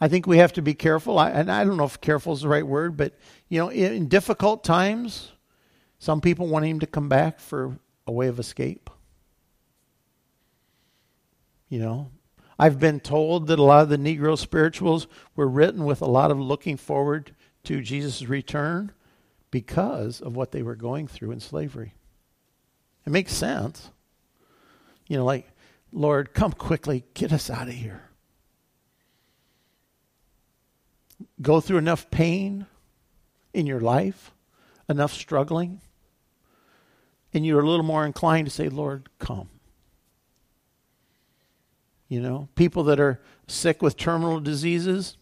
I 0.00 0.06
think 0.06 0.26
we 0.26 0.38
have 0.38 0.52
to 0.52 0.62
be 0.62 0.74
careful. 0.74 1.18
I, 1.18 1.30
and 1.30 1.50
I 1.50 1.64
don't 1.64 1.76
know 1.76 1.84
if 1.84 2.00
careful 2.00 2.32
is 2.32 2.42
the 2.42 2.48
right 2.48 2.66
word, 2.66 2.96
but 2.96 3.18
you 3.48 3.58
know, 3.58 3.68
in, 3.68 3.92
in 3.92 4.08
difficult 4.08 4.62
times, 4.62 5.32
some 5.98 6.20
people 6.20 6.46
want 6.46 6.64
him 6.64 6.78
to 6.80 6.86
come 6.86 7.08
back 7.08 7.40
for 7.40 7.76
a 8.06 8.12
way 8.12 8.28
of 8.28 8.38
escape. 8.38 8.88
You 11.68 11.80
know, 11.80 12.10
I've 12.58 12.78
been 12.78 13.00
told 13.00 13.46
that 13.46 13.58
a 13.58 13.62
lot 13.62 13.82
of 13.82 13.88
the 13.88 13.98
Negro 13.98 14.36
spirituals 14.36 15.06
were 15.36 15.48
written 15.48 15.84
with 15.84 16.00
a 16.00 16.06
lot 16.06 16.30
of 16.30 16.40
looking 16.40 16.76
forward 16.76 17.34
to 17.64 17.80
Jesus' 17.80 18.28
return 18.28 18.92
because 19.50 20.20
of 20.20 20.34
what 20.34 20.52
they 20.52 20.62
were 20.62 20.76
going 20.76 21.06
through 21.06 21.30
in 21.30 21.40
slavery. 21.40 21.94
It 23.06 23.10
makes 23.10 23.32
sense. 23.32 23.90
You 25.06 25.18
know, 25.18 25.24
like, 25.24 25.50
Lord, 25.92 26.34
come 26.34 26.52
quickly, 26.52 27.04
get 27.14 27.32
us 27.32 27.48
out 27.48 27.68
of 27.68 27.74
here. 27.74 28.08
go 31.40 31.60
through 31.60 31.78
enough 31.78 32.10
pain 32.10 32.66
in 33.52 33.66
your 33.66 33.80
life, 33.80 34.32
enough 34.88 35.12
struggling, 35.12 35.80
and 37.32 37.44
you're 37.44 37.60
a 37.60 37.68
little 37.68 37.84
more 37.84 38.06
inclined 38.06 38.46
to 38.46 38.52
say, 38.52 38.68
Lord, 38.68 39.08
come. 39.18 39.48
You 42.08 42.20
know, 42.20 42.48
people 42.54 42.84
that 42.84 42.98
are 42.98 43.20
sick 43.46 43.82
with 43.82 43.96
terminal 43.96 44.40
diseases, 44.40 45.16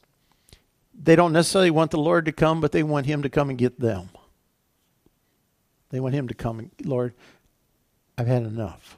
they 0.95 1.17
don't 1.17 1.33
necessarily 1.33 1.71
want 1.71 1.91
the 1.91 1.99
Lord 1.99 2.25
to 2.27 2.33
come, 2.33 2.61
but 2.61 2.73
they 2.73 2.83
want 2.83 3.07
Him 3.07 3.23
to 3.23 3.29
come 3.29 3.51
and 3.51 3.59
get 3.59 3.81
them. 3.81 4.09
They 5.91 6.01
want 6.01 6.15
Him 6.15 6.29
to 6.29 6.35
come 6.35 6.59
and, 6.59 6.71
Lord, 6.85 7.15
I've 8.17 8.27
had 8.27 8.45
enough. 8.45 8.97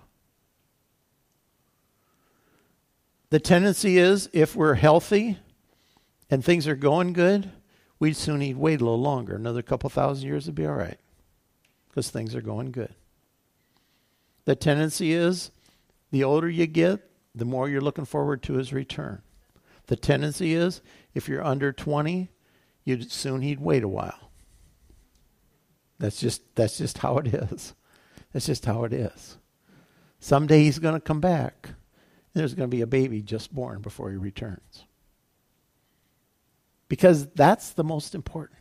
The 3.30 3.40
tendency 3.40 3.98
is, 3.98 4.30
if 4.32 4.56
we're 4.56 4.74
healthy, 4.74 5.38
and 6.30 6.44
things 6.44 6.66
are 6.66 6.76
going 6.76 7.12
good, 7.12 7.50
we'd 7.98 8.16
soon 8.16 8.40
need 8.40 8.56
wait 8.56 8.80
a 8.80 8.84
little 8.84 9.00
longer. 9.00 9.34
Another 9.34 9.62
couple 9.62 9.90
thousand 9.90 10.26
years 10.26 10.46
would 10.46 10.54
be 10.54 10.66
all 10.66 10.74
right 10.74 10.98
because 11.88 12.10
things 12.10 12.34
are 12.34 12.40
going 12.40 12.70
good. 12.70 12.94
The 14.44 14.54
tendency 14.54 15.12
is 15.12 15.50
the 16.10 16.24
older 16.24 16.48
you 16.48 16.66
get, 16.66 17.07
the 17.38 17.44
more 17.44 17.68
you're 17.68 17.80
looking 17.80 18.04
forward 18.04 18.42
to 18.44 18.54
his 18.54 18.72
return. 18.72 19.22
The 19.86 19.96
tendency 19.96 20.54
is 20.54 20.80
if 21.14 21.28
you're 21.28 21.44
under 21.44 21.72
20, 21.72 22.30
you'd 22.84 23.10
soon 23.10 23.40
he'd 23.40 23.60
wait 23.60 23.82
a 23.82 23.88
while. 23.88 24.30
That's 25.98 26.20
just 26.20 26.42
that's 26.54 26.78
just 26.78 26.98
how 26.98 27.18
it 27.18 27.28
is. 27.28 27.74
That's 28.32 28.46
just 28.46 28.66
how 28.66 28.84
it 28.84 28.92
is. 28.92 29.38
Someday 30.20 30.64
he's 30.64 30.78
going 30.78 30.94
to 30.94 31.00
come 31.00 31.20
back. 31.20 31.70
There's 32.34 32.54
going 32.54 32.68
to 32.70 32.76
be 32.76 32.82
a 32.82 32.86
baby 32.86 33.22
just 33.22 33.54
born 33.54 33.80
before 33.80 34.10
he 34.10 34.16
returns. 34.16 34.84
Because 36.88 37.26
that's 37.28 37.70
the 37.70 37.84
most 37.84 38.14
important. 38.14 38.58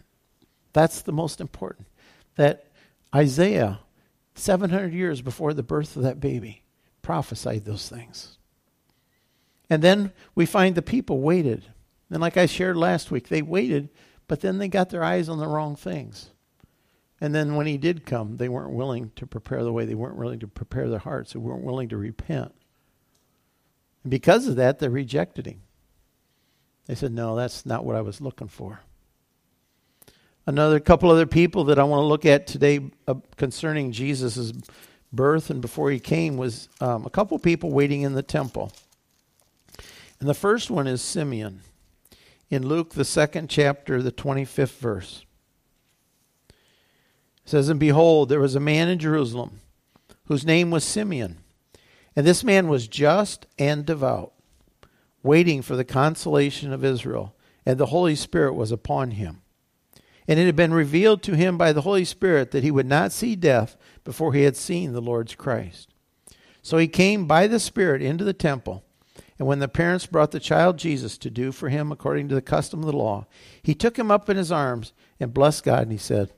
That's 0.74 1.02
the 1.02 1.12
most 1.12 1.42
important. 1.42 1.88
That 2.36 2.68
Isaiah, 3.14 3.80
700 4.36 4.94
years 4.94 5.22
before 5.22 5.54
the 5.54 5.64
birth 5.64 5.96
of 5.96 6.04
that 6.04 6.20
baby, 6.20 6.64
prophesied 7.02 7.66
those 7.66 7.88
things. 7.90 8.37
And 9.70 9.82
then 9.82 10.12
we 10.36 10.46
find 10.46 10.76
the 10.76 10.82
people 10.82 11.20
waited. 11.20 11.66
And 12.10 12.22
like 12.22 12.38
I 12.38 12.46
shared 12.46 12.78
last 12.78 13.12
week, 13.12 13.28
they 13.28 13.42
waited, 13.42 13.90
but 14.28 14.42
then 14.42 14.58
they 14.58 14.68
got 14.68 14.90
their 14.90 15.04
eyes 15.04 15.28
on 15.28 15.40
the 15.40 15.48
wrong 15.48 15.76
things. 15.76 16.32
And 17.20 17.34
then 17.34 17.56
when 17.56 17.68
he 17.68 17.78
did 17.78 18.06
come, 18.06 18.38
they 18.38 18.48
weren't 18.48 18.74
willing 18.74 19.12
to 19.16 19.26
prepare 19.26 19.64
the 19.64 19.74
way. 19.74 19.86
They 19.86 19.96
weren't 19.96 20.18
willing 20.18 20.40
to 20.40 20.48
prepare 20.48 20.88
their 20.88 21.00
hearts. 21.00 21.34
They 21.34 21.40
weren't 21.40 21.64
willing 21.64 21.90
to 21.90 21.98
repent. 21.98 22.54
And 24.04 24.12
because 24.12 24.48
of 24.48 24.56
that, 24.58 24.80
they 24.80 24.88
rejected 24.88 25.48
him. 25.48 25.62
They 26.86 26.96
said, 26.96 27.12
No, 27.12 27.36
that's 27.36 27.66
not 27.66 27.84
what 27.84 27.96
I 27.96 28.02
was 28.02 28.22
looking 28.22 28.48
for. 28.48 28.82
Another 30.46 30.80
couple 30.80 31.12
other 31.12 31.26
people 31.26 31.66
that 31.66 31.80
I 31.80 31.84
want 31.84 32.02
to 32.02 32.06
look 32.06 32.26
at 32.26 32.48
today 32.48 32.92
uh, 33.08 33.16
concerning 33.36 33.92
Jesus' 33.92 34.54
birth 35.12 35.50
and 35.50 35.60
before 35.60 35.92
he 35.92 36.00
came 36.00 36.38
was 36.38 36.70
um, 36.80 37.06
a 37.06 37.10
couple 37.10 37.38
people 37.40 37.72
waiting 37.72 38.04
in 38.04 38.14
the 38.14 38.24
temple. 38.24 38.72
And 40.20 40.28
the 40.28 40.34
first 40.34 40.70
one 40.70 40.88
is 40.88 41.02
Simeon 41.02 41.62
in 42.50 42.68
Luke, 42.68 42.94
the 42.94 43.06
second 43.06 43.50
chapter, 43.50 44.02
the 44.02 44.12
25th 44.12 44.78
verse. 44.78 45.26
It 46.50 46.56
says, 47.50 47.70
And 47.70 47.80
behold, 47.80 48.30
there 48.30 48.40
was 48.40 48.56
a 48.56 48.60
man 48.60 48.90
in 48.90 49.00
Jerusalem 49.00 49.60
whose 50.26 50.46
name 50.46 50.72
was 50.72 50.84
Simeon. 50.84 51.38
And 52.16 52.26
this 52.26 52.44
man 52.44 52.68
was 52.68 52.88
just 52.88 53.46
and 53.60 53.86
devout 53.86 54.34
waiting 55.24 55.62
for 55.62 55.76
the 55.76 55.84
consolation 55.84 56.72
of 56.72 56.84
Israel, 56.84 57.36
and 57.66 57.78
the 57.78 57.88
Holy 57.88 58.16
Spirit 58.16 58.54
was 58.54 58.72
upon 58.72 59.12
him. 59.12 59.42
And 60.28 60.40
it 60.40 60.46
had 60.46 60.56
been 60.56 60.74
revealed 60.74 61.22
to 61.24 61.36
him 61.36 61.58
by 61.58 61.74
the 61.74 61.82
Holy 61.82 62.06
Spirit 62.06 62.52
that 62.52 62.64
he 62.64 62.72
would 62.72 62.86
not 62.86 63.12
see 63.12 63.36
death 63.36 63.78
before 64.04 64.34
he 64.34 64.44
had 64.44 64.56
seen 64.56 64.94
the 64.94 65.02
Lord's 65.02 65.36
Christ. 65.36 65.90
So 66.62 66.78
he 66.78 66.88
came 66.88 67.28
by 67.28 67.48
the 67.48 67.60
Spirit 67.60 68.02
into 68.02 68.24
the 68.24 68.34
temple. 68.34 68.84
And 69.40 69.48
when 69.48 69.60
the 69.60 69.68
parents 69.68 70.06
brought 70.08 70.32
the 70.32 70.40
child 70.40 70.78
Jesus 70.78 71.18
to 71.20 71.30
do 71.30 71.52
for 71.52 71.70
him 71.70 71.92
according 71.92 72.28
to 72.30 72.36
the 72.36 72.42
custom 72.42 72.80
of 72.80 72.88
the 72.88 72.98
law, 72.98 73.28
he 73.62 73.76
took 73.76 73.98
him 73.98 74.10
up 74.10 74.30
in 74.30 74.38
his 74.38 74.52
arms 74.52 74.94
and 75.20 75.34
blessed 75.34 75.64
God, 75.64 75.84
and 75.84 75.92
he 75.92 75.98
said, 75.98 76.32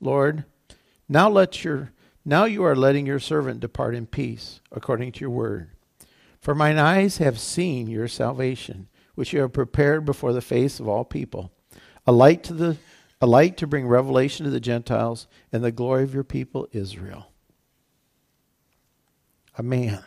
Lord, 0.00 0.44
now 1.08 1.28
let 1.28 1.64
your 1.64 1.92
now 2.24 2.44
you 2.44 2.64
are 2.64 2.76
letting 2.76 3.06
your 3.06 3.18
servant 3.18 3.60
depart 3.60 3.94
in 3.94 4.06
peace 4.06 4.60
according 4.70 5.12
to 5.12 5.20
your 5.20 5.30
word. 5.30 5.70
For 6.40 6.54
mine 6.54 6.78
eyes 6.78 7.18
have 7.18 7.38
seen 7.38 7.88
your 7.88 8.08
salvation, 8.08 8.88
which 9.14 9.32
you 9.32 9.40
have 9.40 9.52
prepared 9.52 10.04
before 10.04 10.32
the 10.32 10.42
face 10.42 10.80
of 10.80 10.88
all 10.88 11.04
people, 11.04 11.50
a 12.06 12.12
light 12.12 12.42
to 12.44 12.54
the 12.54 12.76
a 13.22 13.26
light 13.26 13.58
to 13.58 13.66
bring 13.66 13.86
revelation 13.86 14.44
to 14.44 14.50
the 14.50 14.60
Gentiles 14.60 15.26
and 15.52 15.62
the 15.62 15.72
glory 15.72 16.04
of 16.04 16.14
your 16.14 16.24
people 16.24 16.66
Israel. 16.72 17.26
A 19.58 19.62
man. 19.62 20.02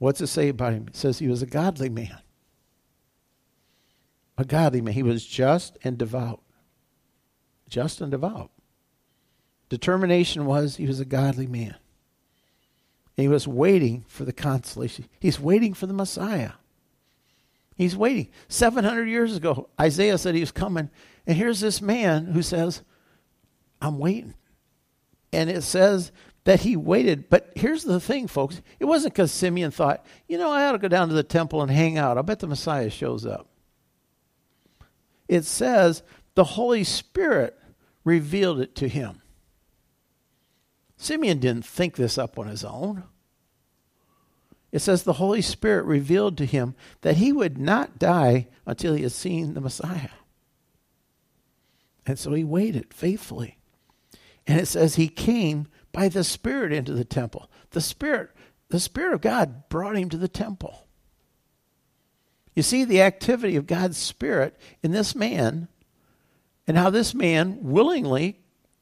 What's 0.00 0.22
it 0.22 0.28
say 0.28 0.48
about 0.48 0.72
him? 0.72 0.86
It 0.88 0.96
says 0.96 1.18
he 1.18 1.28
was 1.28 1.42
a 1.42 1.46
godly 1.46 1.90
man. 1.90 2.18
A 4.38 4.46
godly 4.46 4.80
man. 4.80 4.94
He 4.94 5.02
was 5.02 5.26
just 5.26 5.76
and 5.84 5.98
devout. 5.98 6.40
Just 7.68 8.00
and 8.00 8.10
devout. 8.10 8.50
determination 9.68 10.46
was 10.46 10.76
he 10.76 10.86
was 10.86 11.00
a 11.00 11.04
godly 11.04 11.46
man. 11.46 11.76
He 13.14 13.28
was 13.28 13.46
waiting 13.46 14.06
for 14.08 14.24
the 14.24 14.32
consolation. 14.32 15.04
He's 15.20 15.38
waiting 15.38 15.74
for 15.74 15.86
the 15.86 15.92
Messiah. 15.92 16.52
He's 17.76 17.94
waiting. 17.94 18.30
700 18.48 19.06
years 19.06 19.36
ago, 19.36 19.68
Isaiah 19.78 20.16
said 20.16 20.34
he 20.34 20.40
was 20.40 20.50
coming. 20.50 20.88
And 21.26 21.36
here's 21.36 21.60
this 21.60 21.82
man 21.82 22.24
who 22.24 22.40
says, 22.40 22.82
I'm 23.82 23.98
waiting. 23.98 24.34
And 25.30 25.50
it 25.50 25.62
says 25.62 26.10
that 26.44 26.60
he 26.60 26.76
waited. 26.76 27.28
But 27.28 27.52
here's 27.54 27.84
the 27.84 28.00
thing, 28.00 28.26
folks. 28.26 28.62
It 28.78 28.86
wasn't 28.86 29.14
because 29.14 29.32
Simeon 29.32 29.70
thought, 29.70 30.04
you 30.28 30.38
know, 30.38 30.50
I 30.50 30.66
ought 30.66 30.72
to 30.72 30.78
go 30.78 30.88
down 30.88 31.08
to 31.08 31.14
the 31.14 31.22
temple 31.22 31.62
and 31.62 31.70
hang 31.70 31.98
out. 31.98 32.18
I 32.18 32.22
bet 32.22 32.38
the 32.38 32.46
Messiah 32.46 32.90
shows 32.90 33.26
up. 33.26 33.48
It 35.28 35.44
says 35.44 36.02
the 36.34 36.44
Holy 36.44 36.84
Spirit 36.84 37.56
revealed 38.04 38.60
it 38.60 38.74
to 38.76 38.88
him. 38.88 39.22
Simeon 40.96 41.38
didn't 41.38 41.64
think 41.64 41.96
this 41.96 42.18
up 42.18 42.38
on 42.38 42.46
his 42.46 42.64
own. 42.64 43.04
It 44.72 44.80
says 44.80 45.02
the 45.02 45.14
Holy 45.14 45.42
Spirit 45.42 45.84
revealed 45.84 46.36
to 46.38 46.46
him 46.46 46.74
that 47.00 47.16
he 47.16 47.32
would 47.32 47.58
not 47.58 47.98
die 47.98 48.48
until 48.66 48.94
he 48.94 49.02
had 49.02 49.12
seen 49.12 49.54
the 49.54 49.60
Messiah. 49.60 50.10
And 52.06 52.18
so 52.18 52.32
he 52.32 52.44
waited 52.44 52.92
faithfully. 52.94 53.58
And 54.46 54.60
it 54.60 54.66
says 54.66 54.94
he 54.94 55.08
came 55.08 55.68
by 55.92 56.08
the 56.08 56.24
Spirit 56.24 56.72
into 56.72 56.92
the 56.92 57.04
temple. 57.04 57.50
The 57.70 57.80
Spirit, 57.80 58.30
the 58.68 58.80
Spirit 58.80 59.14
of 59.14 59.20
God 59.20 59.68
brought 59.68 59.96
him 59.96 60.08
to 60.10 60.16
the 60.16 60.28
temple. 60.28 60.86
You 62.54 62.62
see 62.62 62.84
the 62.84 63.02
activity 63.02 63.56
of 63.56 63.66
God's 63.66 63.96
Spirit 63.96 64.56
in 64.82 64.92
this 64.92 65.14
man 65.14 65.68
and 66.66 66.76
how 66.76 66.90
this 66.90 67.14
man 67.14 67.58
willingly 67.62 68.40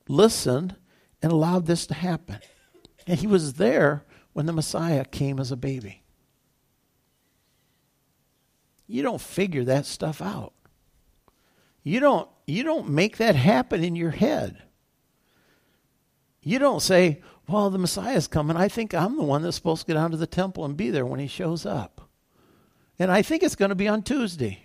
listened 0.09 0.77
and 1.23 1.33
allowed 1.33 1.67
this 1.67 1.87
to 1.87 1.95
happen. 1.95 2.39
And 3.07 3.19
he 3.19 3.27
was 3.27 3.55
there 3.55 4.05
when 4.33 4.47
the 4.47 4.53
Messiah 4.53 5.05
came 5.05 5.39
as 5.39 5.51
a 5.51 5.57
baby. 5.57 6.03
You 8.87 9.03
don't 9.03 9.21
figure 9.21 9.65
that 9.65 9.87
stuff 9.87 10.23
out. 10.23 10.55
You 11.83 12.01
don't 12.01 12.29
you 12.47 12.63
don't 12.63 12.89
make 12.89 13.19
that 13.19 13.37
happen 13.37 13.85
in 13.85 13.95
your 13.95 14.11
head. 14.11 14.63
You 16.49 16.59
don't 16.59 16.81
say, 16.81 17.21
"Well, 17.47 17.69
the 17.69 17.77
Messiah's 17.77 18.27
coming. 18.27 18.57
I 18.57 18.69
think 18.69 18.95
I'm 18.95 19.19
the 19.19 19.23
one 19.23 19.43
that's 19.43 19.57
supposed 19.57 19.83
to 19.83 19.87
get 19.87 19.95
down 19.95 20.13
to 20.13 20.17
the 20.17 20.27
temple 20.27 20.65
and 20.65 20.79
be 20.79 20.89
there 20.89 21.05
when 21.05 21.21
he 21.21 21.27
shows 21.27 21.67
up." 21.67 22.09
And 22.99 23.13
I 23.13 23.21
think 23.21 23.43
it's 23.43 23.55
going 23.55 23.69
to 23.69 23.75
be 23.75 23.87
on 23.87 24.03
Tuesday. 24.03 24.63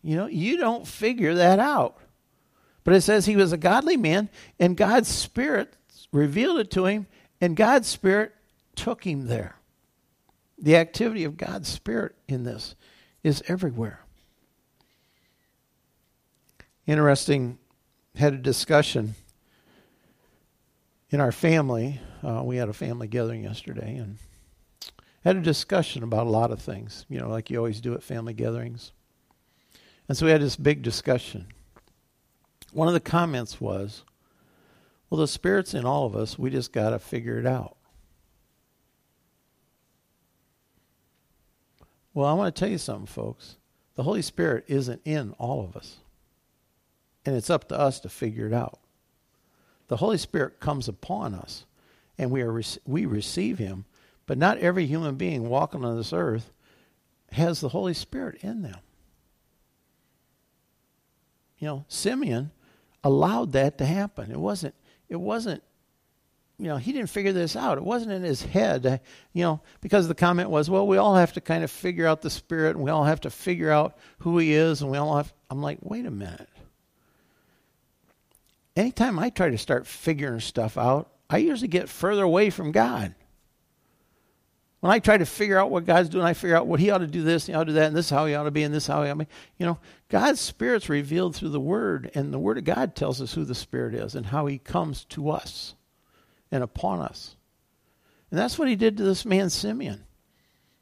You 0.00 0.14
know, 0.14 0.26
you 0.26 0.58
don't 0.58 0.86
figure 0.86 1.34
that 1.34 1.58
out. 1.58 1.98
But 2.84 2.94
it 2.94 3.00
says 3.00 3.26
he 3.26 3.34
was 3.34 3.52
a 3.52 3.56
godly 3.56 3.96
man, 3.96 4.28
and 4.60 4.76
God's 4.76 5.08
Spirit 5.08 5.74
revealed 6.12 6.60
it 6.60 6.70
to 6.70 6.86
him, 6.86 7.08
and 7.40 7.56
God's 7.56 7.88
Spirit 7.88 8.36
took 8.76 9.02
him 9.02 9.26
there. 9.26 9.56
The 10.56 10.76
activity 10.76 11.24
of 11.24 11.36
God's 11.36 11.68
Spirit 11.68 12.14
in 12.28 12.44
this 12.44 12.76
is 13.24 13.42
everywhere. 13.48 14.04
Interesting, 16.86 17.58
had 18.14 18.34
a 18.34 18.38
discussion 18.38 19.16
in 21.12 21.20
our 21.20 21.30
family. 21.30 22.00
Uh, 22.22 22.42
we 22.42 22.56
had 22.56 22.68
a 22.68 22.72
family 22.72 23.06
gathering 23.06 23.44
yesterday 23.44 23.96
and 23.96 24.16
had 25.24 25.36
a 25.36 25.40
discussion 25.40 26.02
about 26.02 26.26
a 26.26 26.30
lot 26.30 26.50
of 26.50 26.60
things, 26.60 27.06
you 27.08 27.20
know, 27.20 27.28
like 27.28 27.50
you 27.50 27.58
always 27.58 27.80
do 27.80 27.94
at 27.94 28.02
family 28.02 28.32
gatherings. 28.32 28.92
And 30.08 30.16
so 30.16 30.26
we 30.26 30.32
had 30.32 30.40
this 30.40 30.56
big 30.56 30.82
discussion. 30.82 31.46
One 32.72 32.88
of 32.88 32.94
the 32.94 33.00
comments 33.00 33.60
was, 33.60 34.02
well, 35.10 35.20
the 35.20 35.28
Spirit's 35.28 35.74
in 35.74 35.84
all 35.84 36.06
of 36.06 36.16
us. 36.16 36.38
We 36.38 36.50
just 36.50 36.72
got 36.72 36.90
to 36.90 36.98
figure 36.98 37.38
it 37.38 37.46
out. 37.46 37.76
Well, 42.14 42.26
I 42.26 42.32
want 42.32 42.54
to 42.54 42.58
tell 42.58 42.70
you 42.70 42.78
something, 42.78 43.06
folks. 43.06 43.56
The 43.94 44.02
Holy 44.02 44.22
Spirit 44.22 44.64
isn't 44.68 45.02
in 45.04 45.32
all 45.38 45.62
of 45.62 45.76
us. 45.76 45.98
And 47.24 47.36
it's 47.36 47.50
up 47.50 47.68
to 47.68 47.78
us 47.78 48.00
to 48.00 48.08
figure 48.08 48.46
it 48.46 48.54
out. 48.54 48.81
The 49.92 49.98
Holy 49.98 50.16
Spirit 50.16 50.58
comes 50.58 50.88
upon 50.88 51.34
us, 51.34 51.66
and 52.16 52.30
we, 52.30 52.40
are, 52.40 52.62
we 52.86 53.04
receive 53.04 53.58
Him. 53.58 53.84
But 54.24 54.38
not 54.38 54.56
every 54.56 54.86
human 54.86 55.16
being 55.16 55.50
walking 55.50 55.84
on 55.84 55.98
this 55.98 56.14
earth 56.14 56.50
has 57.30 57.60
the 57.60 57.68
Holy 57.68 57.92
Spirit 57.92 58.38
in 58.40 58.62
them. 58.62 58.78
You 61.58 61.66
know, 61.68 61.84
Simeon 61.88 62.52
allowed 63.04 63.52
that 63.52 63.76
to 63.76 63.84
happen. 63.84 64.30
It 64.30 64.40
wasn't 64.40 64.74
it 65.10 65.20
wasn't, 65.20 65.62
you 66.58 66.68
know, 66.68 66.78
he 66.78 66.92
didn't 66.92 67.10
figure 67.10 67.32
this 67.32 67.54
out. 67.54 67.76
It 67.76 67.84
wasn't 67.84 68.12
in 68.12 68.22
his 68.22 68.42
head, 68.42 69.02
you 69.34 69.42
know, 69.42 69.60
because 69.82 70.08
the 70.08 70.14
comment 70.14 70.48
was, 70.48 70.70
well, 70.70 70.86
we 70.86 70.96
all 70.96 71.16
have 71.16 71.34
to 71.34 71.42
kind 71.42 71.64
of 71.64 71.70
figure 71.70 72.06
out 72.06 72.22
the 72.22 72.30
Spirit 72.30 72.76
and 72.76 72.82
we 72.82 72.90
all 72.90 73.04
have 73.04 73.20
to 73.20 73.30
figure 73.30 73.70
out 73.70 73.98
who 74.20 74.38
he 74.38 74.54
is 74.54 74.80
and 74.80 74.90
we 74.90 74.96
all 74.96 75.18
have. 75.18 75.34
I'm 75.50 75.60
like, 75.60 75.80
wait 75.82 76.06
a 76.06 76.10
minute. 76.10 76.48
Anytime 78.74 79.18
I 79.18 79.30
try 79.30 79.50
to 79.50 79.58
start 79.58 79.86
figuring 79.86 80.40
stuff 80.40 80.78
out, 80.78 81.10
I 81.28 81.38
usually 81.38 81.68
get 81.68 81.88
further 81.88 82.22
away 82.22 82.50
from 82.50 82.72
God. 82.72 83.14
When 84.80 84.90
I 84.90 84.98
try 84.98 85.16
to 85.16 85.26
figure 85.26 85.58
out 85.58 85.70
what 85.70 85.84
God's 85.84 86.08
doing, 86.08 86.24
I 86.24 86.34
figure 86.34 86.56
out 86.56 86.66
what 86.66 86.80
He 86.80 86.90
ought 86.90 86.98
to 86.98 87.06
do 87.06 87.22
this, 87.22 87.46
He 87.46 87.54
ought 87.54 87.64
to 87.64 87.70
do 87.70 87.72
that, 87.74 87.86
and 87.86 87.96
this 87.96 88.06
is 88.06 88.10
how 88.10 88.26
He 88.26 88.34
ought 88.34 88.44
to 88.44 88.50
be, 88.50 88.64
and 88.64 88.74
this 88.74 88.84
is 88.84 88.88
how 88.88 89.04
He 89.04 89.10
ought 89.10 89.18
to 89.18 89.24
be. 89.24 89.30
You 89.58 89.66
know, 89.66 89.78
God's 90.08 90.40
Spirit's 90.40 90.88
revealed 90.88 91.36
through 91.36 91.50
the 91.50 91.60
Word, 91.60 92.10
and 92.14 92.32
the 92.32 92.38
Word 92.38 92.58
of 92.58 92.64
God 92.64 92.96
tells 92.96 93.20
us 93.20 93.34
who 93.34 93.44
the 93.44 93.54
Spirit 93.54 93.94
is 93.94 94.14
and 94.14 94.26
how 94.26 94.46
He 94.46 94.58
comes 94.58 95.04
to 95.10 95.30
us 95.30 95.74
and 96.50 96.64
upon 96.64 97.00
us. 97.00 97.36
And 98.30 98.40
that's 98.40 98.58
what 98.58 98.68
He 98.68 98.74
did 98.74 98.96
to 98.96 99.04
this 99.04 99.24
man, 99.24 99.50
Simeon. 99.50 100.04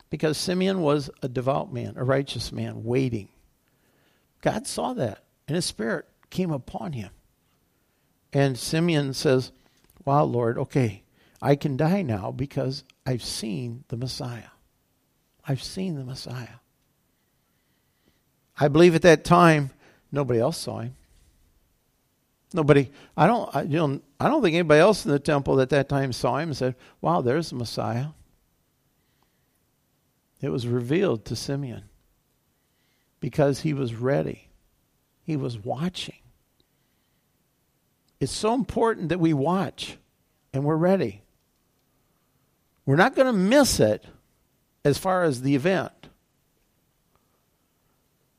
Because 0.08 0.38
Simeon 0.38 0.80
was 0.80 1.10
a 1.22 1.28
devout 1.28 1.72
man, 1.72 1.94
a 1.96 2.04
righteous 2.04 2.52
man, 2.52 2.84
waiting. 2.84 3.28
God 4.40 4.66
saw 4.66 4.94
that, 4.94 5.24
and 5.46 5.54
His 5.56 5.66
Spirit 5.66 6.06
came 6.30 6.52
upon 6.52 6.94
him. 6.94 7.10
And 8.32 8.58
Simeon 8.58 9.12
says, 9.12 9.52
Wow, 10.04 10.24
Lord, 10.24 10.58
okay, 10.58 11.02
I 11.42 11.56
can 11.56 11.76
die 11.76 12.02
now 12.02 12.30
because 12.30 12.84
I've 13.04 13.22
seen 13.22 13.84
the 13.88 13.96
Messiah. 13.96 14.50
I've 15.46 15.62
seen 15.62 15.96
the 15.96 16.04
Messiah. 16.04 16.60
I 18.58 18.68
believe 18.68 18.94
at 18.94 19.02
that 19.02 19.24
time 19.24 19.70
nobody 20.12 20.38
else 20.38 20.58
saw 20.58 20.80
him. 20.80 20.96
Nobody. 22.52 22.90
I 23.16 23.26
don't. 23.26 23.54
I, 23.54 23.62
you 23.62 23.76
know. 23.76 24.00
I 24.18 24.28
don't 24.28 24.42
think 24.42 24.54
anybody 24.54 24.80
else 24.80 25.04
in 25.04 25.12
the 25.12 25.18
temple 25.18 25.60
at 25.60 25.70
that 25.70 25.88
time 25.88 26.12
saw 26.12 26.36
him 26.38 26.48
and 26.50 26.56
said, 26.56 26.74
"Wow, 27.00 27.20
there's 27.20 27.50
the 27.50 27.56
Messiah." 27.56 28.08
It 30.40 30.48
was 30.48 30.66
revealed 30.66 31.24
to 31.26 31.36
Simeon 31.36 31.84
because 33.20 33.60
he 33.60 33.72
was 33.72 33.94
ready. 33.94 34.48
He 35.22 35.36
was 35.36 35.58
watching. 35.58 36.16
It's 38.20 38.32
so 38.32 38.54
important 38.54 39.08
that 39.08 39.18
we 39.18 39.32
watch 39.32 39.96
and 40.52 40.62
we're 40.62 40.76
ready. 40.76 41.22
We're 42.84 42.96
not 42.96 43.14
going 43.14 43.26
to 43.26 43.32
miss 43.32 43.80
it 43.80 44.04
as 44.84 44.98
far 44.98 45.24
as 45.24 45.42
the 45.42 45.54
event. 45.54 45.92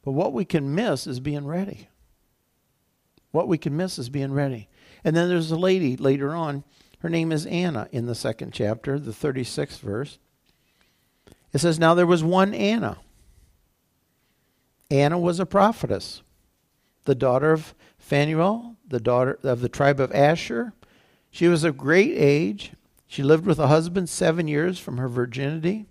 But 0.03 0.11
what 0.11 0.33
we 0.33 0.45
can 0.45 0.73
miss 0.73 1.07
is 1.07 1.19
being 1.19 1.45
ready. 1.45 1.87
What 3.31 3.47
we 3.47 3.57
can 3.57 3.75
miss 3.77 3.97
is 3.97 4.09
being 4.09 4.33
ready. 4.33 4.67
And 5.03 5.15
then 5.15 5.29
there's 5.29 5.51
a 5.51 5.57
lady 5.57 5.95
later 5.95 6.35
on. 6.35 6.63
Her 6.99 7.09
name 7.09 7.31
is 7.31 7.45
Anna 7.45 7.87
in 7.91 8.05
the 8.05 8.15
second 8.15 8.51
chapter, 8.53 8.99
the 8.99 9.11
36th 9.11 9.79
verse. 9.79 10.19
It 11.53 11.59
says, 11.59 11.79
Now 11.79 11.93
there 11.93 12.05
was 12.05 12.23
one 12.23 12.53
Anna. 12.53 12.97
Anna 14.89 15.17
was 15.17 15.39
a 15.39 15.45
prophetess, 15.45 16.21
the 17.05 17.15
daughter 17.15 17.51
of 17.51 17.73
Phanuel, 17.97 18.75
the 18.87 18.99
daughter 18.99 19.39
of 19.43 19.61
the 19.61 19.69
tribe 19.69 19.99
of 19.99 20.11
Asher. 20.13 20.73
She 21.29 21.47
was 21.47 21.63
of 21.63 21.77
great 21.77 22.13
age 22.15 22.73
she 23.11 23.23
lived 23.23 23.45
with 23.45 23.59
a 23.59 23.67
husband 23.67 24.07
seven 24.07 24.47
years 24.47 24.79
from 24.79 24.97
her 24.97 25.09
virginity. 25.09 25.85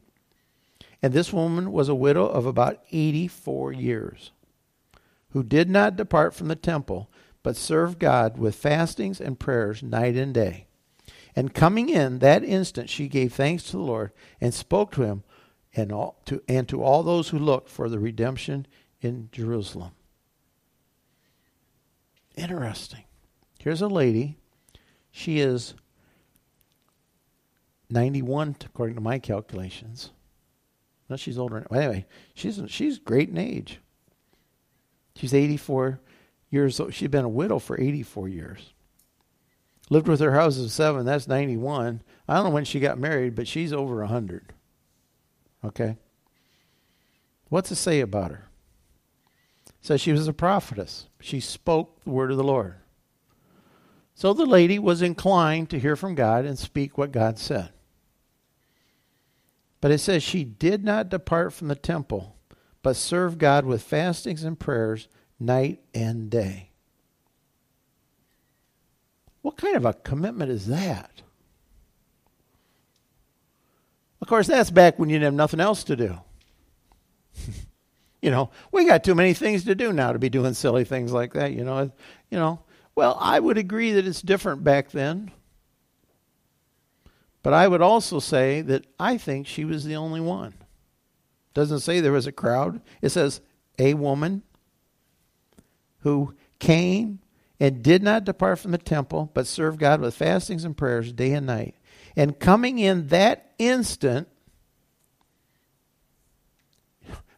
And 1.03 1.13
this 1.13 1.35
woman 1.35 1.71
was 1.71 1.87
a 1.91 1.95
widow 1.95 2.25
of 2.25 2.47
about 2.47 2.83
84 2.93 3.75
years, 3.75 4.31
who 5.33 5.43
did 5.43 5.69
not 5.69 5.97
depart 5.97 6.33
from 6.33 6.49
the 6.49 6.57
temple, 6.57 7.11
but 7.43 7.59
served 7.59 7.99
God 7.99 8.39
with 8.39 8.55
fastings 8.55 9.21
and 9.21 9.39
prayers 9.39 9.83
night 9.83 10.17
and 10.17 10.33
day. 10.33 10.67
And 11.37 11.53
coming 11.53 11.91
in 11.91 12.21
that 12.21 12.43
instant, 12.43 12.89
she 12.89 13.07
gave 13.07 13.35
thanks 13.35 13.65
to 13.65 13.73
the 13.73 13.83
Lord 13.83 14.13
and 14.41 14.55
spoke 14.55 14.91
to 14.93 15.03
him 15.03 15.23
and, 15.77 15.93
all, 15.93 16.23
to, 16.25 16.43
and 16.49 16.67
to 16.71 16.83
all 16.83 17.03
those 17.03 17.29
who 17.29 17.39
looked 17.39 17.69
for 17.69 17.91
the 17.91 17.99
redemption 17.99 18.67
in 19.03 19.29
Jerusalem. 19.31 19.91
Interesting. 22.37 23.05
Here's 23.59 23.83
a 23.83 23.89
lady. 23.89 24.37
She 25.11 25.41
is 25.41 25.75
91, 27.91 28.57
according 28.65 28.95
to 28.95 29.01
my 29.01 29.19
calculations. 29.19 30.11
No, 31.09 31.17
she's 31.17 31.39
older. 31.39 31.67
Anyway, 31.73 32.07
she's 32.35 32.61
she's 32.69 32.99
great 32.99 33.29
in 33.29 33.37
age. 33.37 33.81
She's 35.17 35.35
84 35.35 36.01
years 36.51 36.79
old. 36.79 36.95
She'd 36.95 37.11
been 37.11 37.25
a 37.25 37.29
widow 37.29 37.59
for 37.59 37.79
84 37.79 38.29
years. 38.29 38.73
Lived 39.91 40.07
with 40.07 40.21
her 40.21 40.33
husband 40.33 40.71
seven. 40.71 41.05
That's 41.05 41.27
91. 41.27 42.03
I 42.29 42.35
don't 42.35 42.45
know 42.45 42.51
when 42.51 42.65
she 42.65 42.79
got 42.79 42.99
married, 42.99 43.35
but 43.35 43.49
she's 43.49 43.73
over 43.73 43.97
100. 43.97 44.53
Okay? 45.65 45.97
What's 47.49 47.73
it 47.73 47.77
say 47.77 48.01
about 48.01 48.31
her? 48.31 48.50
Says 49.81 50.01
she 50.01 50.13
was 50.13 50.29
a 50.29 50.33
prophetess. 50.33 51.07
She 51.21 51.41
spoke 51.41 52.05
the 52.05 52.11
word 52.11 52.31
of 52.31 52.37
the 52.37 52.45
Lord. 52.45 52.77
So 54.15 54.35
the 54.35 54.45
lady 54.45 54.79
was 54.79 55.01
inclined 55.01 55.71
to 55.71 55.79
hear 55.79 55.97
from 55.97 56.15
God 56.15 56.45
and 56.45 56.59
speak 56.59 56.99
what 56.99 57.13
God 57.13 57.39
said. 57.39 57.71
But 59.81 59.91
it 59.91 59.99
says 59.99 60.23
she 60.23 60.45
did 60.45 60.85
not 60.85 61.09
depart 61.09 61.55
from 61.55 61.69
the 61.69 61.75
temple, 61.75 62.37
but 62.83 62.97
served 62.97 63.39
God 63.39 63.65
with 63.65 63.83
fastings 63.83 64.45
and 64.45 64.61
prayers 64.61 65.09
night 65.39 65.81
and 65.95 66.29
day. 66.29 66.71
What 69.41 69.57
kind 69.57 69.77
of 69.77 69.87
a 69.87 69.95
commitment 69.95 70.51
is 70.51 70.67
that? 70.67 71.23
Of 74.21 74.29
course, 74.29 74.47
that's 74.47 74.71
back 74.71 74.99
when 74.99 75.09
you 75.09 75.15
didn't 75.15 75.25
have 75.25 75.35
nothing 75.35 75.61
else 75.61 75.83
to 75.85 75.97
do. 75.97 76.21
You 78.23 78.31
know, 78.31 78.51
we 78.71 78.87
got 78.87 79.05
too 79.05 79.15
many 79.15 79.35
things 79.35 79.65
to 79.65 79.75
do 79.75 79.93
now 79.93 80.13
to 80.13 80.19
be 80.19 80.29
doing 80.29 80.55
silly 80.55 80.85
things 80.85 81.13
like 81.13 81.33
that. 81.35 81.53
You 81.53 81.65
know, 81.65 81.91
you 82.31 82.39
know. 82.39 82.63
Well, 82.95 83.17
I 83.21 83.39
would 83.41 83.57
agree 83.57 83.93
that 83.93 84.07
it's 84.07 84.21
different 84.21 84.65
back 84.65 84.91
then. 84.91 85.31
But 87.43 87.55
I 87.55 87.67
would 87.67 87.81
also 87.81 88.19
say 88.19 88.61
that 88.63 88.87
I 88.99 89.17
think 89.17 89.47
she 89.47 89.65
was 89.65 89.85
the 89.85 89.97
only 89.97 90.21
one. 90.21 90.55
Doesn't 91.55 91.81
say 91.81 92.01
there 92.01 92.13
was 92.13 92.27
a 92.27 92.33
crowd. 92.33 92.81
It 93.01 93.11
says 93.11 93.41
a 93.79 93.95
woman 93.95 94.43
who 96.01 96.35
came 96.59 97.21
and 97.59 97.83
did 97.83 98.03
not 98.03 98.25
depart 98.25 98.59
from 98.59 98.73
the 98.73 98.79
temple, 98.79 99.31
but 99.33 99.47
served 99.47 99.79
God 99.79 100.01
with 100.01 100.15
fastings 100.15 100.65
and 100.65 100.77
prayers 100.77 101.13
day 101.13 101.33
and 101.33 101.47
night. 101.47 101.75
And 102.17 102.39
coming 102.39 102.79
in 102.79 103.09
that 103.09 103.53
instant, 103.59 104.29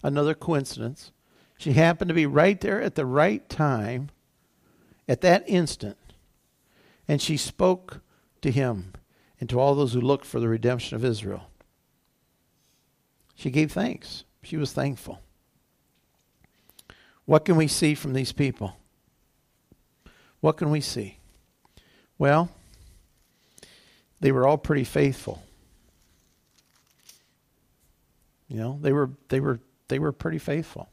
another 0.02 0.34
coincidence, 0.34 1.12
she 1.56 1.72
happened 1.72 2.08
to 2.08 2.14
be 2.14 2.26
right 2.26 2.60
there 2.60 2.80
at 2.82 2.94
the 2.94 3.06
right 3.06 3.48
time, 3.48 4.10
at 5.08 5.20
that 5.20 5.44
instant, 5.46 5.96
and 7.06 7.20
she 7.20 7.36
spoke 7.36 8.00
to 8.40 8.50
him 8.50 8.92
and 9.40 9.48
to 9.48 9.58
all 9.60 9.74
those 9.74 9.92
who 9.92 10.00
looked 10.00 10.24
for 10.24 10.40
the 10.40 10.48
redemption 10.48 10.96
of 10.96 11.04
Israel. 11.04 11.48
She 13.34 13.50
gave 13.50 13.72
thanks. 13.72 14.24
She 14.42 14.56
was 14.56 14.72
thankful. 14.72 15.20
What 17.24 17.44
can 17.44 17.56
we 17.56 17.68
see 17.68 17.94
from 17.94 18.12
these 18.12 18.32
people? 18.32 18.76
What 20.40 20.56
can 20.56 20.70
we 20.70 20.80
see? 20.80 21.18
Well, 22.18 22.50
they 24.20 24.32
were 24.32 24.46
all 24.46 24.58
pretty 24.58 24.84
faithful. 24.84 25.42
You 28.48 28.58
know, 28.58 28.78
they 28.80 28.92
were 28.92 29.10
they 29.28 29.40
were 29.40 29.60
they 29.92 29.98
were 29.98 30.10
pretty 30.10 30.38
faithful. 30.38 30.88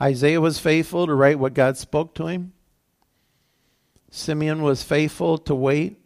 Isaiah 0.00 0.40
was 0.40 0.58
faithful 0.58 1.06
to 1.06 1.12
write 1.12 1.38
what 1.38 1.52
God 1.52 1.76
spoke 1.76 2.14
to 2.14 2.26
him. 2.26 2.54
Simeon 4.10 4.62
was 4.62 4.82
faithful 4.82 5.36
to 5.36 5.54
wait. 5.54 5.98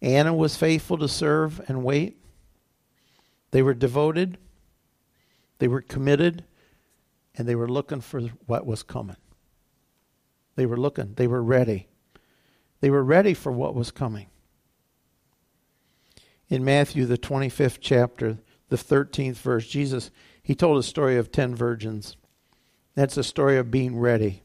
Anna 0.00 0.32
was 0.32 0.56
faithful 0.56 0.96
to 0.96 1.08
serve 1.08 1.60
and 1.68 1.84
wait. 1.84 2.16
They 3.50 3.60
were 3.60 3.74
devoted. 3.74 4.38
They 5.58 5.68
were 5.68 5.82
committed 5.82 6.44
and 7.34 7.46
they 7.46 7.54
were 7.54 7.68
looking 7.68 8.00
for 8.00 8.22
what 8.46 8.64
was 8.66 8.82
coming. 8.82 9.16
They 10.56 10.64
were 10.64 10.78
looking, 10.78 11.12
they 11.16 11.26
were 11.26 11.42
ready. 11.42 11.86
They 12.80 12.88
were 12.88 13.04
ready 13.04 13.34
for 13.34 13.52
what 13.52 13.74
was 13.74 13.90
coming. 13.90 14.28
In 16.48 16.64
Matthew, 16.64 17.04
the 17.04 17.18
25th 17.18 17.76
chapter, 17.78 18.38
the 18.70 18.76
13th 18.76 19.36
verse, 19.36 19.68
Jesus, 19.68 20.10
he 20.42 20.54
told 20.54 20.78
a 20.78 20.82
story 20.82 21.16
of 21.16 21.30
10 21.30 21.54
virgins. 21.54 22.16
That's 22.94 23.16
a 23.16 23.24
story 23.24 23.56
of 23.56 23.70
being 23.70 23.98
ready, 23.98 24.42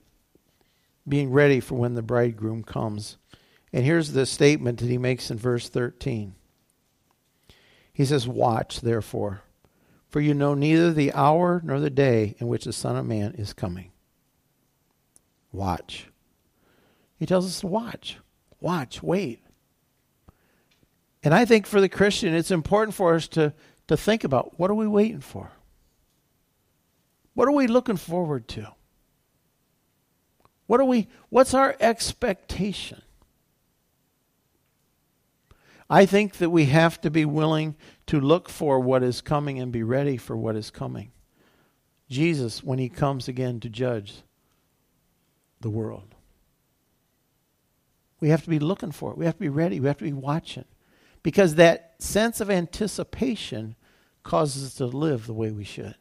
being 1.07 1.31
ready 1.31 1.59
for 1.59 1.75
when 1.75 1.95
the 1.95 2.01
bridegroom 2.01 2.63
comes. 2.63 3.17
And 3.73 3.83
here's 3.83 4.13
the 4.13 4.25
statement 4.25 4.79
that 4.79 4.89
he 4.89 4.97
makes 4.97 5.29
in 5.31 5.37
verse 5.37 5.67
13. 5.67 6.35
He 7.91 8.05
says, 8.05 8.27
Watch, 8.27 8.81
therefore, 8.81 9.41
for 10.07 10.21
you 10.21 10.33
know 10.33 10.53
neither 10.53 10.93
the 10.93 11.11
hour 11.13 11.61
nor 11.63 11.79
the 11.79 11.89
day 11.89 12.35
in 12.39 12.47
which 12.47 12.65
the 12.65 12.73
Son 12.73 12.95
of 12.95 13.05
Man 13.05 13.33
is 13.33 13.53
coming. 13.53 13.91
Watch. 15.51 16.07
He 17.17 17.25
tells 17.25 17.47
us 17.47 17.61
to 17.61 17.67
watch. 17.67 18.19
Watch, 18.61 19.01
wait. 19.01 19.43
And 21.23 21.33
I 21.33 21.45
think 21.45 21.65
for 21.65 21.81
the 21.81 21.89
Christian, 21.89 22.33
it's 22.33 22.51
important 22.51 22.95
for 22.95 23.15
us 23.15 23.27
to, 23.29 23.53
to 23.87 23.97
think 23.97 24.23
about 24.23 24.59
what 24.59 24.69
are 24.69 24.75
we 24.75 24.87
waiting 24.87 25.19
for? 25.19 25.51
What 27.37 27.47
are 27.47 27.51
we 27.51 27.67
looking 27.67 27.97
forward 27.97 28.47
to? 28.47 28.73
What 30.65 30.79
are 30.79 30.85
we 30.85 31.07
what's 31.29 31.53
our 31.53 31.75
expectation? 31.79 33.03
I 35.87 36.07
think 36.07 36.37
that 36.37 36.49
we 36.49 36.65
have 36.65 36.99
to 37.01 37.11
be 37.11 37.25
willing 37.25 37.75
to 38.07 38.19
look 38.19 38.49
for 38.49 38.79
what 38.79 39.03
is 39.03 39.21
coming 39.21 39.59
and 39.59 39.71
be 39.71 39.83
ready 39.83 40.17
for 40.17 40.35
what 40.35 40.55
is 40.55 40.71
coming. 40.71 41.11
Jesus, 42.09 42.63
when 42.63 42.79
he 42.79 42.89
comes 42.89 43.27
again 43.27 43.59
to 43.59 43.69
judge 43.69 44.23
the 45.61 45.69
world, 45.69 46.15
we 48.19 48.29
have 48.29 48.41
to 48.45 48.49
be 48.49 48.57
looking 48.57 48.91
for 48.91 49.11
it. 49.11 49.17
We 49.19 49.25
have 49.25 49.35
to 49.35 49.41
be 49.41 49.49
ready. 49.49 49.79
We 49.79 49.85
have 49.85 49.99
to 49.99 50.05
be 50.05 50.11
watching. 50.11 50.65
Because 51.21 51.53
that 51.53 51.93
sense 51.99 52.41
of 52.41 52.49
anticipation 52.49 53.75
causes 54.23 54.65
us 54.65 54.73
to 54.77 54.87
live 54.87 55.27
the 55.27 55.35
way 55.35 55.51
we 55.51 55.65
should. 55.65 55.97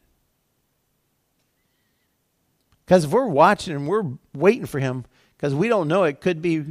Because 2.87 3.03
if 3.03 3.11
we're 3.11 3.27
watching 3.27 3.75
and 3.75 3.85
we're 3.85 4.05
waiting 4.33 4.65
for 4.65 4.79
him, 4.79 5.03
because 5.35 5.53
we 5.53 5.67
don't 5.67 5.89
know 5.89 6.05
it 6.05 6.21
could 6.21 6.41
be 6.41 6.63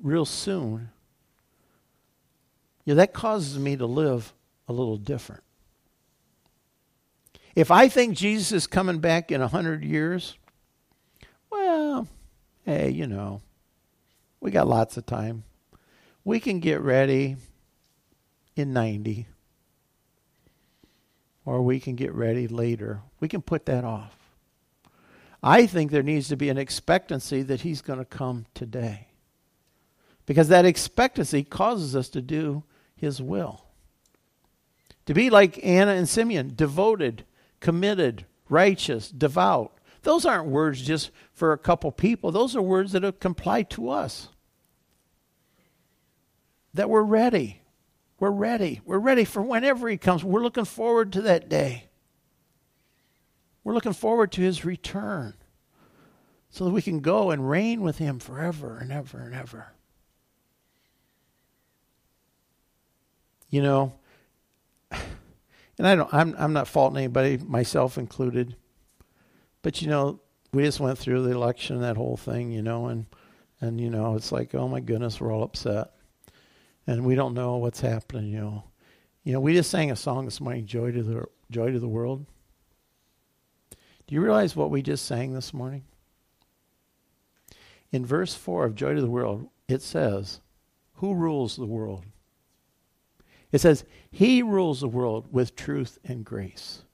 real 0.00 0.24
soon, 0.24 0.90
yeah, 2.84 2.94
that 2.94 3.12
causes 3.12 3.58
me 3.58 3.76
to 3.76 3.84
live 3.84 4.32
a 4.68 4.72
little 4.72 4.96
different. 4.96 5.42
If 7.56 7.72
I 7.72 7.88
think 7.88 8.16
Jesus 8.16 8.52
is 8.52 8.66
coming 8.68 9.00
back 9.00 9.32
in 9.32 9.42
a 9.42 9.48
hundred 9.48 9.84
years, 9.84 10.36
well, 11.50 12.06
hey, 12.64 12.90
you 12.90 13.08
know, 13.08 13.40
we 14.40 14.52
got 14.52 14.68
lots 14.68 14.96
of 14.96 15.06
time. 15.06 15.42
We 16.22 16.38
can 16.38 16.60
get 16.60 16.80
ready 16.82 17.36
in 18.54 18.72
90, 18.72 19.26
or 21.44 21.62
we 21.62 21.80
can 21.80 21.96
get 21.96 22.14
ready 22.14 22.46
later. 22.46 23.00
We 23.18 23.26
can 23.26 23.42
put 23.42 23.66
that 23.66 23.82
off. 23.82 24.23
I 25.46 25.66
think 25.66 25.90
there 25.90 26.02
needs 26.02 26.28
to 26.28 26.38
be 26.38 26.48
an 26.48 26.56
expectancy 26.56 27.42
that 27.42 27.60
he's 27.60 27.82
going 27.82 27.98
to 27.98 28.06
come 28.06 28.46
today. 28.54 29.08
Because 30.24 30.48
that 30.48 30.64
expectancy 30.64 31.44
causes 31.44 31.94
us 31.94 32.08
to 32.08 32.22
do 32.22 32.64
his 32.96 33.20
will. 33.20 33.66
To 35.04 35.12
be 35.12 35.28
like 35.28 35.62
Anna 35.62 35.92
and 35.92 36.08
Simeon, 36.08 36.52
devoted, 36.56 37.26
committed, 37.60 38.24
righteous, 38.48 39.10
devout. 39.10 39.76
Those 40.00 40.24
aren't 40.24 40.48
words 40.48 40.80
just 40.80 41.10
for 41.34 41.52
a 41.52 41.58
couple 41.58 41.92
people. 41.92 42.32
Those 42.32 42.56
are 42.56 42.62
words 42.62 42.92
that 42.92 43.04
apply 43.04 43.64
to 43.64 43.90
us. 43.90 44.30
That 46.72 46.88
we're 46.88 47.02
ready. 47.02 47.60
We're 48.18 48.30
ready. 48.30 48.80
We're 48.86 48.98
ready 48.98 49.24
for 49.24 49.42
whenever 49.42 49.90
he 49.90 49.98
comes. 49.98 50.24
We're 50.24 50.42
looking 50.42 50.64
forward 50.64 51.12
to 51.12 51.20
that 51.22 51.50
day. 51.50 51.90
We're 53.64 53.72
looking 53.72 53.94
forward 53.94 54.30
to 54.32 54.42
his 54.42 54.64
return 54.64 55.34
so 56.50 56.64
that 56.64 56.70
we 56.70 56.82
can 56.82 57.00
go 57.00 57.30
and 57.30 57.48
reign 57.48 57.80
with 57.80 57.98
him 57.98 58.18
forever 58.18 58.78
and 58.78 58.92
ever 58.92 59.18
and 59.18 59.34
ever. 59.34 59.72
You 63.48 63.62
know, 63.62 63.92
and 64.90 65.86
I 65.86 65.96
don't 65.96 66.12
I'm 66.12 66.34
I'm 66.38 66.52
not 66.52 66.68
faulting 66.68 66.98
anybody, 66.98 67.38
myself 67.38 67.96
included. 67.96 68.54
But 69.62 69.80
you 69.80 69.88
know, 69.88 70.20
we 70.52 70.62
just 70.62 70.78
went 70.78 70.98
through 70.98 71.22
the 71.22 71.32
election, 71.32 71.80
that 71.80 71.96
whole 71.96 72.18
thing, 72.18 72.52
you 72.52 72.62
know, 72.62 72.86
and 72.86 73.06
and 73.60 73.80
you 73.80 73.88
know, 73.88 74.14
it's 74.14 74.30
like, 74.30 74.54
oh 74.54 74.68
my 74.68 74.80
goodness, 74.80 75.20
we're 75.20 75.32
all 75.32 75.42
upset. 75.42 75.90
And 76.86 77.06
we 77.06 77.14
don't 77.14 77.32
know 77.32 77.56
what's 77.56 77.80
happening, 77.80 78.30
you 78.30 78.40
know. 78.40 78.64
You 79.22 79.32
know, 79.32 79.40
we 79.40 79.54
just 79.54 79.70
sang 79.70 79.90
a 79.90 79.96
song 79.96 80.26
this 80.26 80.40
morning, 80.40 80.66
Joy 80.66 80.92
to 80.92 81.02
the 81.02 81.24
Joy 81.50 81.72
to 81.72 81.78
the 81.78 81.88
World. 81.88 82.26
You 84.14 84.20
realize 84.20 84.54
what 84.54 84.70
we 84.70 84.80
just 84.80 85.06
sang 85.06 85.32
this 85.32 85.52
morning? 85.52 85.82
In 87.90 88.06
verse 88.06 88.32
4 88.32 88.64
of 88.64 88.76
Joy 88.76 88.94
to 88.94 89.00
the 89.00 89.10
World, 89.10 89.48
it 89.66 89.82
says, 89.82 90.40
Who 90.98 91.14
rules 91.14 91.56
the 91.56 91.66
world? 91.66 92.04
It 93.50 93.60
says, 93.60 93.82
He 94.12 94.40
rules 94.40 94.82
the 94.82 94.86
world 94.86 95.26
with 95.32 95.56
truth 95.56 95.98
and 96.04 96.24
grace, 96.24 96.84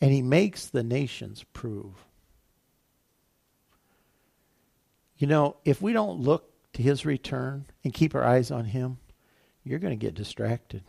and 0.00 0.10
He 0.10 0.20
makes 0.20 0.66
the 0.66 0.82
nations 0.82 1.44
prove. 1.52 1.92
You 5.16 5.28
know, 5.28 5.58
if 5.64 5.80
we 5.80 5.92
don't 5.92 6.18
look 6.18 6.50
to 6.72 6.82
his 6.82 7.06
return 7.06 7.66
and 7.84 7.94
keep 7.94 8.16
our 8.16 8.24
eyes 8.24 8.50
on 8.50 8.64
him, 8.64 8.98
you're 9.62 9.78
going 9.78 9.96
to 9.96 10.06
get 10.06 10.14
distracted. 10.14 10.82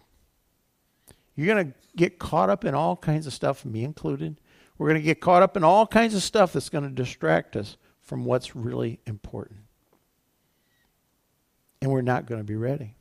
You're 1.36 1.54
going 1.54 1.68
to 1.68 1.74
get 1.96 2.18
caught 2.18 2.50
up 2.50 2.66
in 2.66 2.74
all 2.74 2.96
kinds 2.96 3.28
of 3.28 3.34
stuff, 3.34 3.64
me 3.64 3.84
included. 3.84 4.38
We're 4.80 4.88
going 4.88 5.02
to 5.02 5.06
get 5.06 5.20
caught 5.20 5.44
up 5.44 5.58
in 5.58 5.64
all 5.64 5.86
kinds 5.86 6.16
of 6.16 6.24
stuff 6.24 6.54
that's 6.54 6.70
going 6.70 6.86
to 6.86 6.90
distract 6.90 7.58
us 7.58 7.76
from 8.02 8.24
what's 8.24 8.56
really 8.56 9.02
important. 9.06 9.60
And 11.82 11.92
we're 11.92 12.02
not 12.02 12.26
going 12.26 12.40
to 12.40 12.46
be 12.46 12.56
ready. 12.56 12.96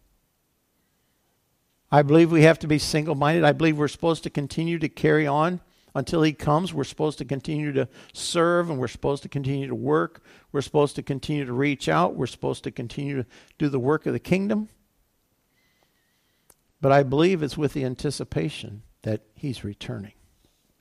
I 1.91 2.03
believe 2.03 2.33
we 2.33 2.43
have 2.43 2.59
to 2.59 2.67
be 2.67 2.79
single 2.79 3.15
minded. 3.15 3.45
I 3.45 3.53
believe 3.53 3.79
we're 3.79 3.89
supposed 3.89 4.25
to 4.25 4.31
continue 4.31 4.79
to 4.81 4.89
carry 4.89 5.27
on 5.27 5.61
until 5.95 6.23
He 6.23 6.33
comes. 6.33 6.75
We're 6.75 6.83
supposed 6.83 7.19
to 7.19 7.25
continue 7.25 7.73
to 7.73 7.89
serve 8.13 8.71
and 8.71 8.79
we're 8.79 8.89
supposed 8.89 9.23
to 9.23 9.29
continue 9.29 9.69
to 9.69 9.75
work. 9.75 10.23
We're 10.51 10.63
supposed 10.63 10.97
to 10.97 11.03
continue 11.03 11.47
to 11.47 11.53
reach 11.53 11.89
out. 11.89 12.17
We're 12.17 12.27
supposed 12.27 12.65
to 12.65 12.73
continue 12.73 13.23
to 13.23 13.29
do 13.57 13.69
the 13.69 13.79
work 13.79 14.05
of 14.05 14.13
the 14.13 14.19
kingdom. 14.19 14.69
But 16.81 16.91
I 16.91 17.05
believe 17.05 17.43
it's 17.43 17.57
with 17.57 17.73
the 17.73 17.85
anticipation 17.85 18.83
that 19.03 19.23
He's 19.35 19.63
returning 19.63 20.13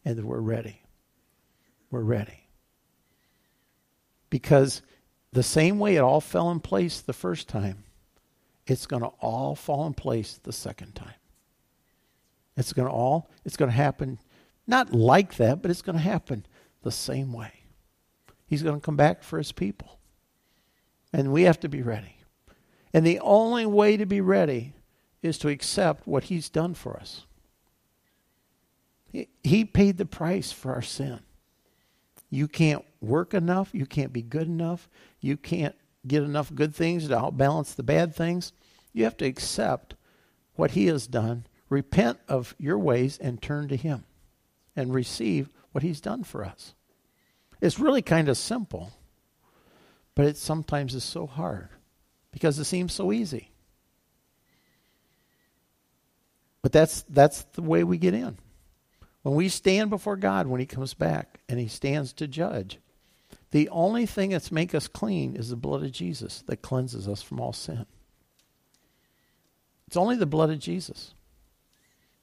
and 0.04 0.18
that 0.18 0.26
we're 0.26 0.40
ready. 0.40 0.82
We're 1.90 2.02
ready. 2.02 2.48
Because 4.30 4.82
the 5.32 5.44
same 5.44 5.80
way 5.80 5.96
it 5.96 6.02
all 6.02 6.22
fell 6.22 6.52
in 6.52 6.60
place 6.60 7.02
the 7.02 7.14
first 7.14 7.48
time, 7.48 7.84
it's 8.66 8.86
going 8.86 9.04
to 9.04 9.12
all 9.22 9.56
fall 9.56 9.88
in 9.88 9.94
place 9.94 10.40
the 10.44 10.52
second 10.52 10.96
time. 10.96 11.14
It's 12.58 12.74
going 12.74 12.88
to 12.88 12.94
all, 12.94 13.30
it's 13.46 13.56
going 13.56 13.72
to 13.72 13.78
happen 13.78 14.20
not 14.68 14.94
like 14.94 15.38
that, 15.38 15.62
but 15.62 15.72
it's 15.72 15.82
going 15.82 15.96
to 15.98 16.04
happen 16.04 16.46
the 16.84 16.92
same 16.92 17.32
way. 17.32 17.52
He's 18.46 18.64
going 18.64 18.76
to 18.76 18.86
come 18.86 18.98
back 18.98 19.24
for 19.24 19.38
his 19.38 19.54
people. 19.54 20.00
And 21.14 21.32
we 21.32 21.44
have 21.44 21.60
to 21.62 21.70
be 21.70 21.82
ready. 21.82 22.18
And 22.94 23.06
the 23.06 23.20
only 23.22 23.66
way 23.66 23.96
to 23.96 24.06
be 24.06 24.20
ready 24.20 24.74
is 25.22 25.38
to 25.40 25.50
accept 25.50 26.06
what 26.06 26.26
he's 26.26 26.50
done 26.50 26.74
for 26.74 26.98
us. 26.98 27.26
He, 29.12 29.30
he 29.44 29.64
paid 29.64 29.98
the 29.98 30.06
price 30.06 30.52
for 30.52 30.74
our 30.74 30.82
sin. 30.82 31.22
You 32.30 32.48
can't 32.48 32.84
work 33.02 33.34
enough. 33.34 33.70
You 33.74 33.86
can't 33.86 34.14
be 34.14 34.22
good 34.22 34.48
enough. 34.48 34.90
You 35.20 35.38
can't 35.38 35.76
get 36.06 36.24
enough 36.24 36.54
good 36.54 36.76
things 36.76 37.08
to 37.08 37.16
outbalance 37.16 37.76
the 37.76 37.84
bad 37.84 38.16
things. 38.16 38.54
You 38.94 39.04
have 39.06 39.18
to 39.18 39.26
accept 39.26 39.96
what 40.56 40.72
He 40.72 40.88
has 40.88 41.08
done, 41.08 41.46
repent 41.70 42.20
of 42.28 42.56
your 42.58 42.80
ways, 42.80 43.18
and 43.18 43.42
turn 43.42 43.68
to 43.70 43.76
Him 43.76 44.06
and 44.76 44.94
receive 44.94 45.50
what 45.72 45.84
He's 45.84 46.02
done 46.02 46.24
for 46.24 46.44
us. 46.44 46.74
It's 47.62 47.80
really 47.80 48.02
kind 48.02 48.30
of 48.30 48.38
simple, 48.38 48.92
but 50.16 50.26
it 50.26 50.38
sometimes 50.38 50.94
is 50.96 51.04
so 51.04 51.28
hard 51.28 51.70
because 52.32 52.60
it 52.60 52.66
seems 52.66 52.94
so 52.94 53.12
easy. 53.12 53.52
But 56.62 56.72
that's 56.72 57.04
that's 57.04 57.44
the 57.54 57.62
way 57.62 57.84
we 57.84 57.98
get 57.98 58.14
in. 58.14 58.38
When 59.28 59.36
we 59.36 59.50
stand 59.50 59.90
before 59.90 60.16
God 60.16 60.48
when 60.48 60.62
he 60.62 60.66
comes 60.66 60.94
back 60.94 61.42
and 61.50 61.60
he 61.60 61.68
stands 61.68 62.14
to 62.14 62.30
judge, 62.30 62.80
the 63.52 63.68
only 63.68 64.06
thing 64.06 64.30
that's 64.30 64.54
make 64.54 64.74
us 64.74 64.88
clean 64.88 65.36
is 65.36 65.50
the 65.50 65.58
blood 65.58 65.84
of 65.84 65.92
Jesus 65.92 66.44
that 66.48 66.62
cleanses 66.62 67.10
us 67.10 67.22
from 67.22 67.42
all 67.42 67.52
sin. 67.52 67.86
It's 69.86 69.98
only 69.98 70.16
the 70.16 70.26
blood 70.26 70.50
of 70.50 70.60
Jesus. 70.60 71.14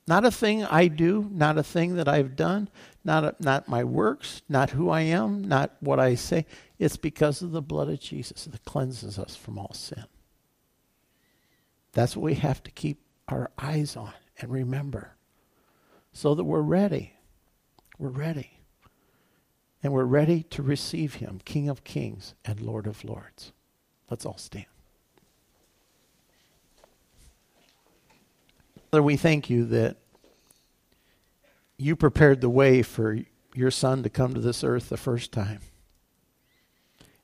Not 0.06 0.24
a 0.24 0.30
thing 0.30 0.64
I 0.64 0.88
do, 0.88 1.28
not 1.30 1.58
a 1.58 1.62
thing 1.62 1.96
that 1.96 2.08
I've 2.08 2.36
done, 2.36 2.70
not, 3.04 3.22
a, 3.22 3.36
not 3.38 3.68
my 3.68 3.84
works, 3.84 4.40
not 4.48 4.70
who 4.70 4.88
I 4.88 5.02
am, 5.02 5.44
not 5.44 5.72
what 5.80 6.00
I 6.00 6.14
say. 6.14 6.46
It's 6.78 6.96
because 6.96 7.42
of 7.42 7.50
the 7.52 7.60
blood 7.60 7.90
of 7.90 8.00
Jesus 8.00 8.46
that 8.46 8.64
cleanses 8.64 9.18
us 9.18 9.36
from 9.36 9.58
all 9.58 9.74
sin. 9.74 10.06
That's 11.92 12.16
what 12.16 12.24
we 12.24 12.36
have 12.36 12.62
to 12.62 12.70
keep 12.70 13.02
our 13.28 13.50
eyes 13.58 13.94
on 13.94 14.14
and 14.40 14.50
remember 14.50 15.14
so 16.14 16.34
that 16.34 16.44
we're 16.44 16.62
ready. 16.62 17.12
We're 17.98 18.08
ready. 18.08 18.60
And 19.82 19.92
we're 19.92 20.04
ready 20.04 20.44
to 20.44 20.62
receive 20.62 21.16
him, 21.16 21.40
King 21.44 21.68
of 21.68 21.84
Kings 21.84 22.34
and 22.46 22.60
Lord 22.60 22.86
of 22.86 23.04
Lords. 23.04 23.52
Let's 24.08 24.24
all 24.24 24.38
stand. 24.38 24.64
Father, 28.90 29.02
we 29.02 29.16
thank 29.16 29.50
you 29.50 29.66
that 29.66 29.96
you 31.76 31.96
prepared 31.96 32.40
the 32.40 32.48
way 32.48 32.80
for 32.82 33.18
your 33.52 33.72
son 33.72 34.04
to 34.04 34.08
come 34.08 34.34
to 34.34 34.40
this 34.40 34.62
earth 34.62 34.88
the 34.88 34.96
first 34.96 35.32
time. 35.32 35.60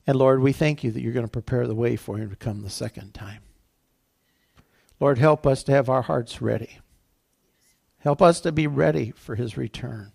And 0.05 0.17
Lord, 0.17 0.41
we 0.41 0.51
thank 0.51 0.83
you 0.83 0.91
that 0.91 1.01
you're 1.01 1.13
going 1.13 1.25
to 1.25 1.31
prepare 1.31 1.65
the 1.65 1.75
way 1.75 1.95
for 1.95 2.17
him 2.17 2.29
to 2.29 2.35
come 2.35 2.61
the 2.61 2.69
second 2.69 3.13
time. 3.13 3.39
Lord, 4.99 5.17
help 5.17 5.47
us 5.47 5.63
to 5.63 5.71
have 5.71 5.89
our 5.89 6.01
hearts 6.01 6.41
ready. 6.41 6.79
Help 8.01 8.21
us 8.21 8.41
to 8.41 8.51
be 8.51 8.67
ready 8.67 9.11
for 9.11 9.35
his 9.35 9.57
return. 9.57 10.11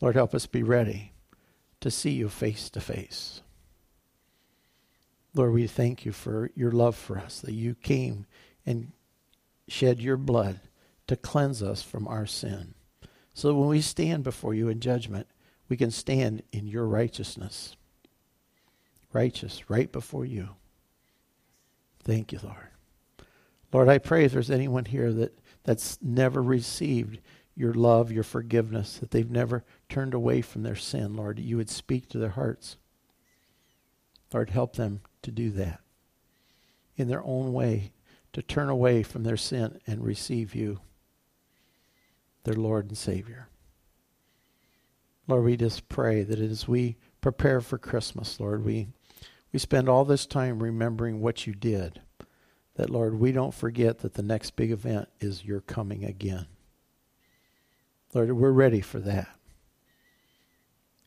Lord, 0.00 0.16
help 0.16 0.34
us 0.34 0.46
be 0.46 0.64
ready 0.64 1.12
to 1.80 1.90
see 1.90 2.10
you 2.10 2.28
face 2.28 2.68
to 2.70 2.80
face. 2.80 3.40
Lord, 5.34 5.52
we 5.52 5.66
thank 5.66 6.04
you 6.04 6.12
for 6.12 6.50
your 6.54 6.72
love 6.72 6.96
for 6.96 7.18
us, 7.18 7.40
that 7.40 7.54
you 7.54 7.74
came 7.74 8.26
and 8.66 8.92
shed 9.68 10.00
your 10.00 10.16
blood 10.16 10.60
to 11.06 11.16
cleanse 11.16 11.62
us 11.62 11.82
from 11.82 12.08
our 12.08 12.26
sin. 12.26 12.74
So 13.32 13.48
that 13.48 13.54
when 13.54 13.68
we 13.68 13.80
stand 13.80 14.24
before 14.24 14.54
you 14.54 14.68
in 14.68 14.80
judgment, 14.80 15.28
we 15.68 15.76
can 15.76 15.90
stand 15.90 16.42
in 16.52 16.66
your 16.66 16.86
righteousness. 16.86 17.76
Righteous, 19.12 19.70
right 19.70 19.90
before 19.90 20.24
you. 20.24 20.50
Thank 22.02 22.32
you, 22.32 22.40
Lord. 22.42 22.68
Lord, 23.72 23.88
I 23.88 23.98
pray 23.98 24.24
if 24.24 24.32
there's 24.32 24.50
anyone 24.50 24.84
here 24.84 25.12
that, 25.12 25.38
that's 25.64 25.98
never 26.02 26.42
received 26.42 27.18
your 27.54 27.74
love, 27.74 28.10
your 28.10 28.24
forgiveness, 28.24 28.98
that 28.98 29.10
they've 29.10 29.30
never 29.30 29.64
turned 29.88 30.14
away 30.14 30.40
from 30.40 30.62
their 30.62 30.76
sin, 30.76 31.14
Lord, 31.14 31.38
you 31.38 31.58
would 31.58 31.70
speak 31.70 32.08
to 32.08 32.18
their 32.18 32.30
hearts. 32.30 32.76
Lord, 34.32 34.50
help 34.50 34.76
them 34.76 35.02
to 35.22 35.30
do 35.30 35.50
that 35.50 35.80
in 36.96 37.08
their 37.08 37.22
own 37.24 37.52
way 37.52 37.92
to 38.32 38.42
turn 38.42 38.68
away 38.68 39.02
from 39.02 39.24
their 39.24 39.36
sin 39.36 39.78
and 39.86 40.02
receive 40.02 40.54
you, 40.54 40.80
their 42.44 42.54
Lord 42.54 42.88
and 42.88 42.96
Savior. 42.96 43.48
Lord, 45.28 45.44
we 45.44 45.56
just 45.56 45.88
pray 45.88 46.22
that 46.22 46.38
as 46.38 46.66
we 46.66 46.96
prepare 47.20 47.60
for 47.60 47.78
Christmas, 47.78 48.40
Lord, 48.40 48.64
we, 48.64 48.88
we 49.52 49.58
spend 49.58 49.88
all 49.88 50.04
this 50.04 50.26
time 50.26 50.62
remembering 50.62 51.20
what 51.20 51.46
you 51.46 51.54
did. 51.54 52.00
That, 52.76 52.90
Lord, 52.90 53.18
we 53.18 53.32
don't 53.32 53.54
forget 53.54 53.98
that 53.98 54.14
the 54.14 54.22
next 54.22 54.56
big 54.56 54.70
event 54.70 55.08
is 55.20 55.44
your 55.44 55.60
coming 55.60 56.04
again. 56.04 56.46
Lord, 58.14 58.32
we're 58.32 58.50
ready 58.50 58.80
for 58.80 58.98
that. 59.00 59.28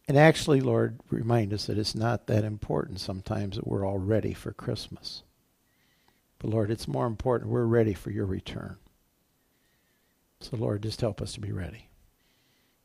And 0.07 0.17
actually, 0.17 0.61
Lord, 0.61 0.99
remind 1.09 1.53
us 1.53 1.65
that 1.65 1.77
it's 1.77 1.95
not 1.95 2.27
that 2.27 2.43
important 2.43 2.99
sometimes 2.99 3.55
that 3.55 3.67
we're 3.67 3.85
all 3.85 3.97
ready 3.97 4.33
for 4.33 4.53
Christmas. 4.53 5.23
But 6.37 6.51
Lord, 6.51 6.69
it's 6.69 6.87
more 6.87 7.07
important 7.07 7.49
we're 7.49 7.65
ready 7.65 7.93
for 7.93 8.11
your 8.11 8.25
return. 8.25 8.77
So, 10.39 10.57
Lord, 10.57 10.83
just 10.83 11.01
help 11.01 11.21
us 11.21 11.33
to 11.33 11.39
be 11.39 11.51
ready. 11.51 11.89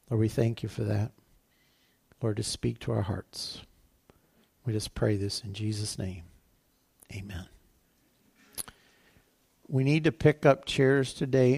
Lord, 0.08 0.20
we 0.20 0.28
thank 0.28 0.62
you 0.62 0.68
for 0.68 0.84
that. 0.84 1.12
Lord, 2.22 2.38
just 2.38 2.52
speak 2.52 2.78
to 2.80 2.92
our 2.92 3.02
hearts. 3.02 3.62
We 4.64 4.72
just 4.72 4.94
pray 4.94 5.16
this 5.16 5.42
in 5.44 5.52
Jesus' 5.52 5.98
name. 5.98 6.22
Amen. 7.14 7.48
We 9.70 9.84
need 9.84 10.02
to 10.04 10.12
pick 10.12 10.44
up 10.44 10.64
chairs 10.64 11.14
today. 11.14 11.54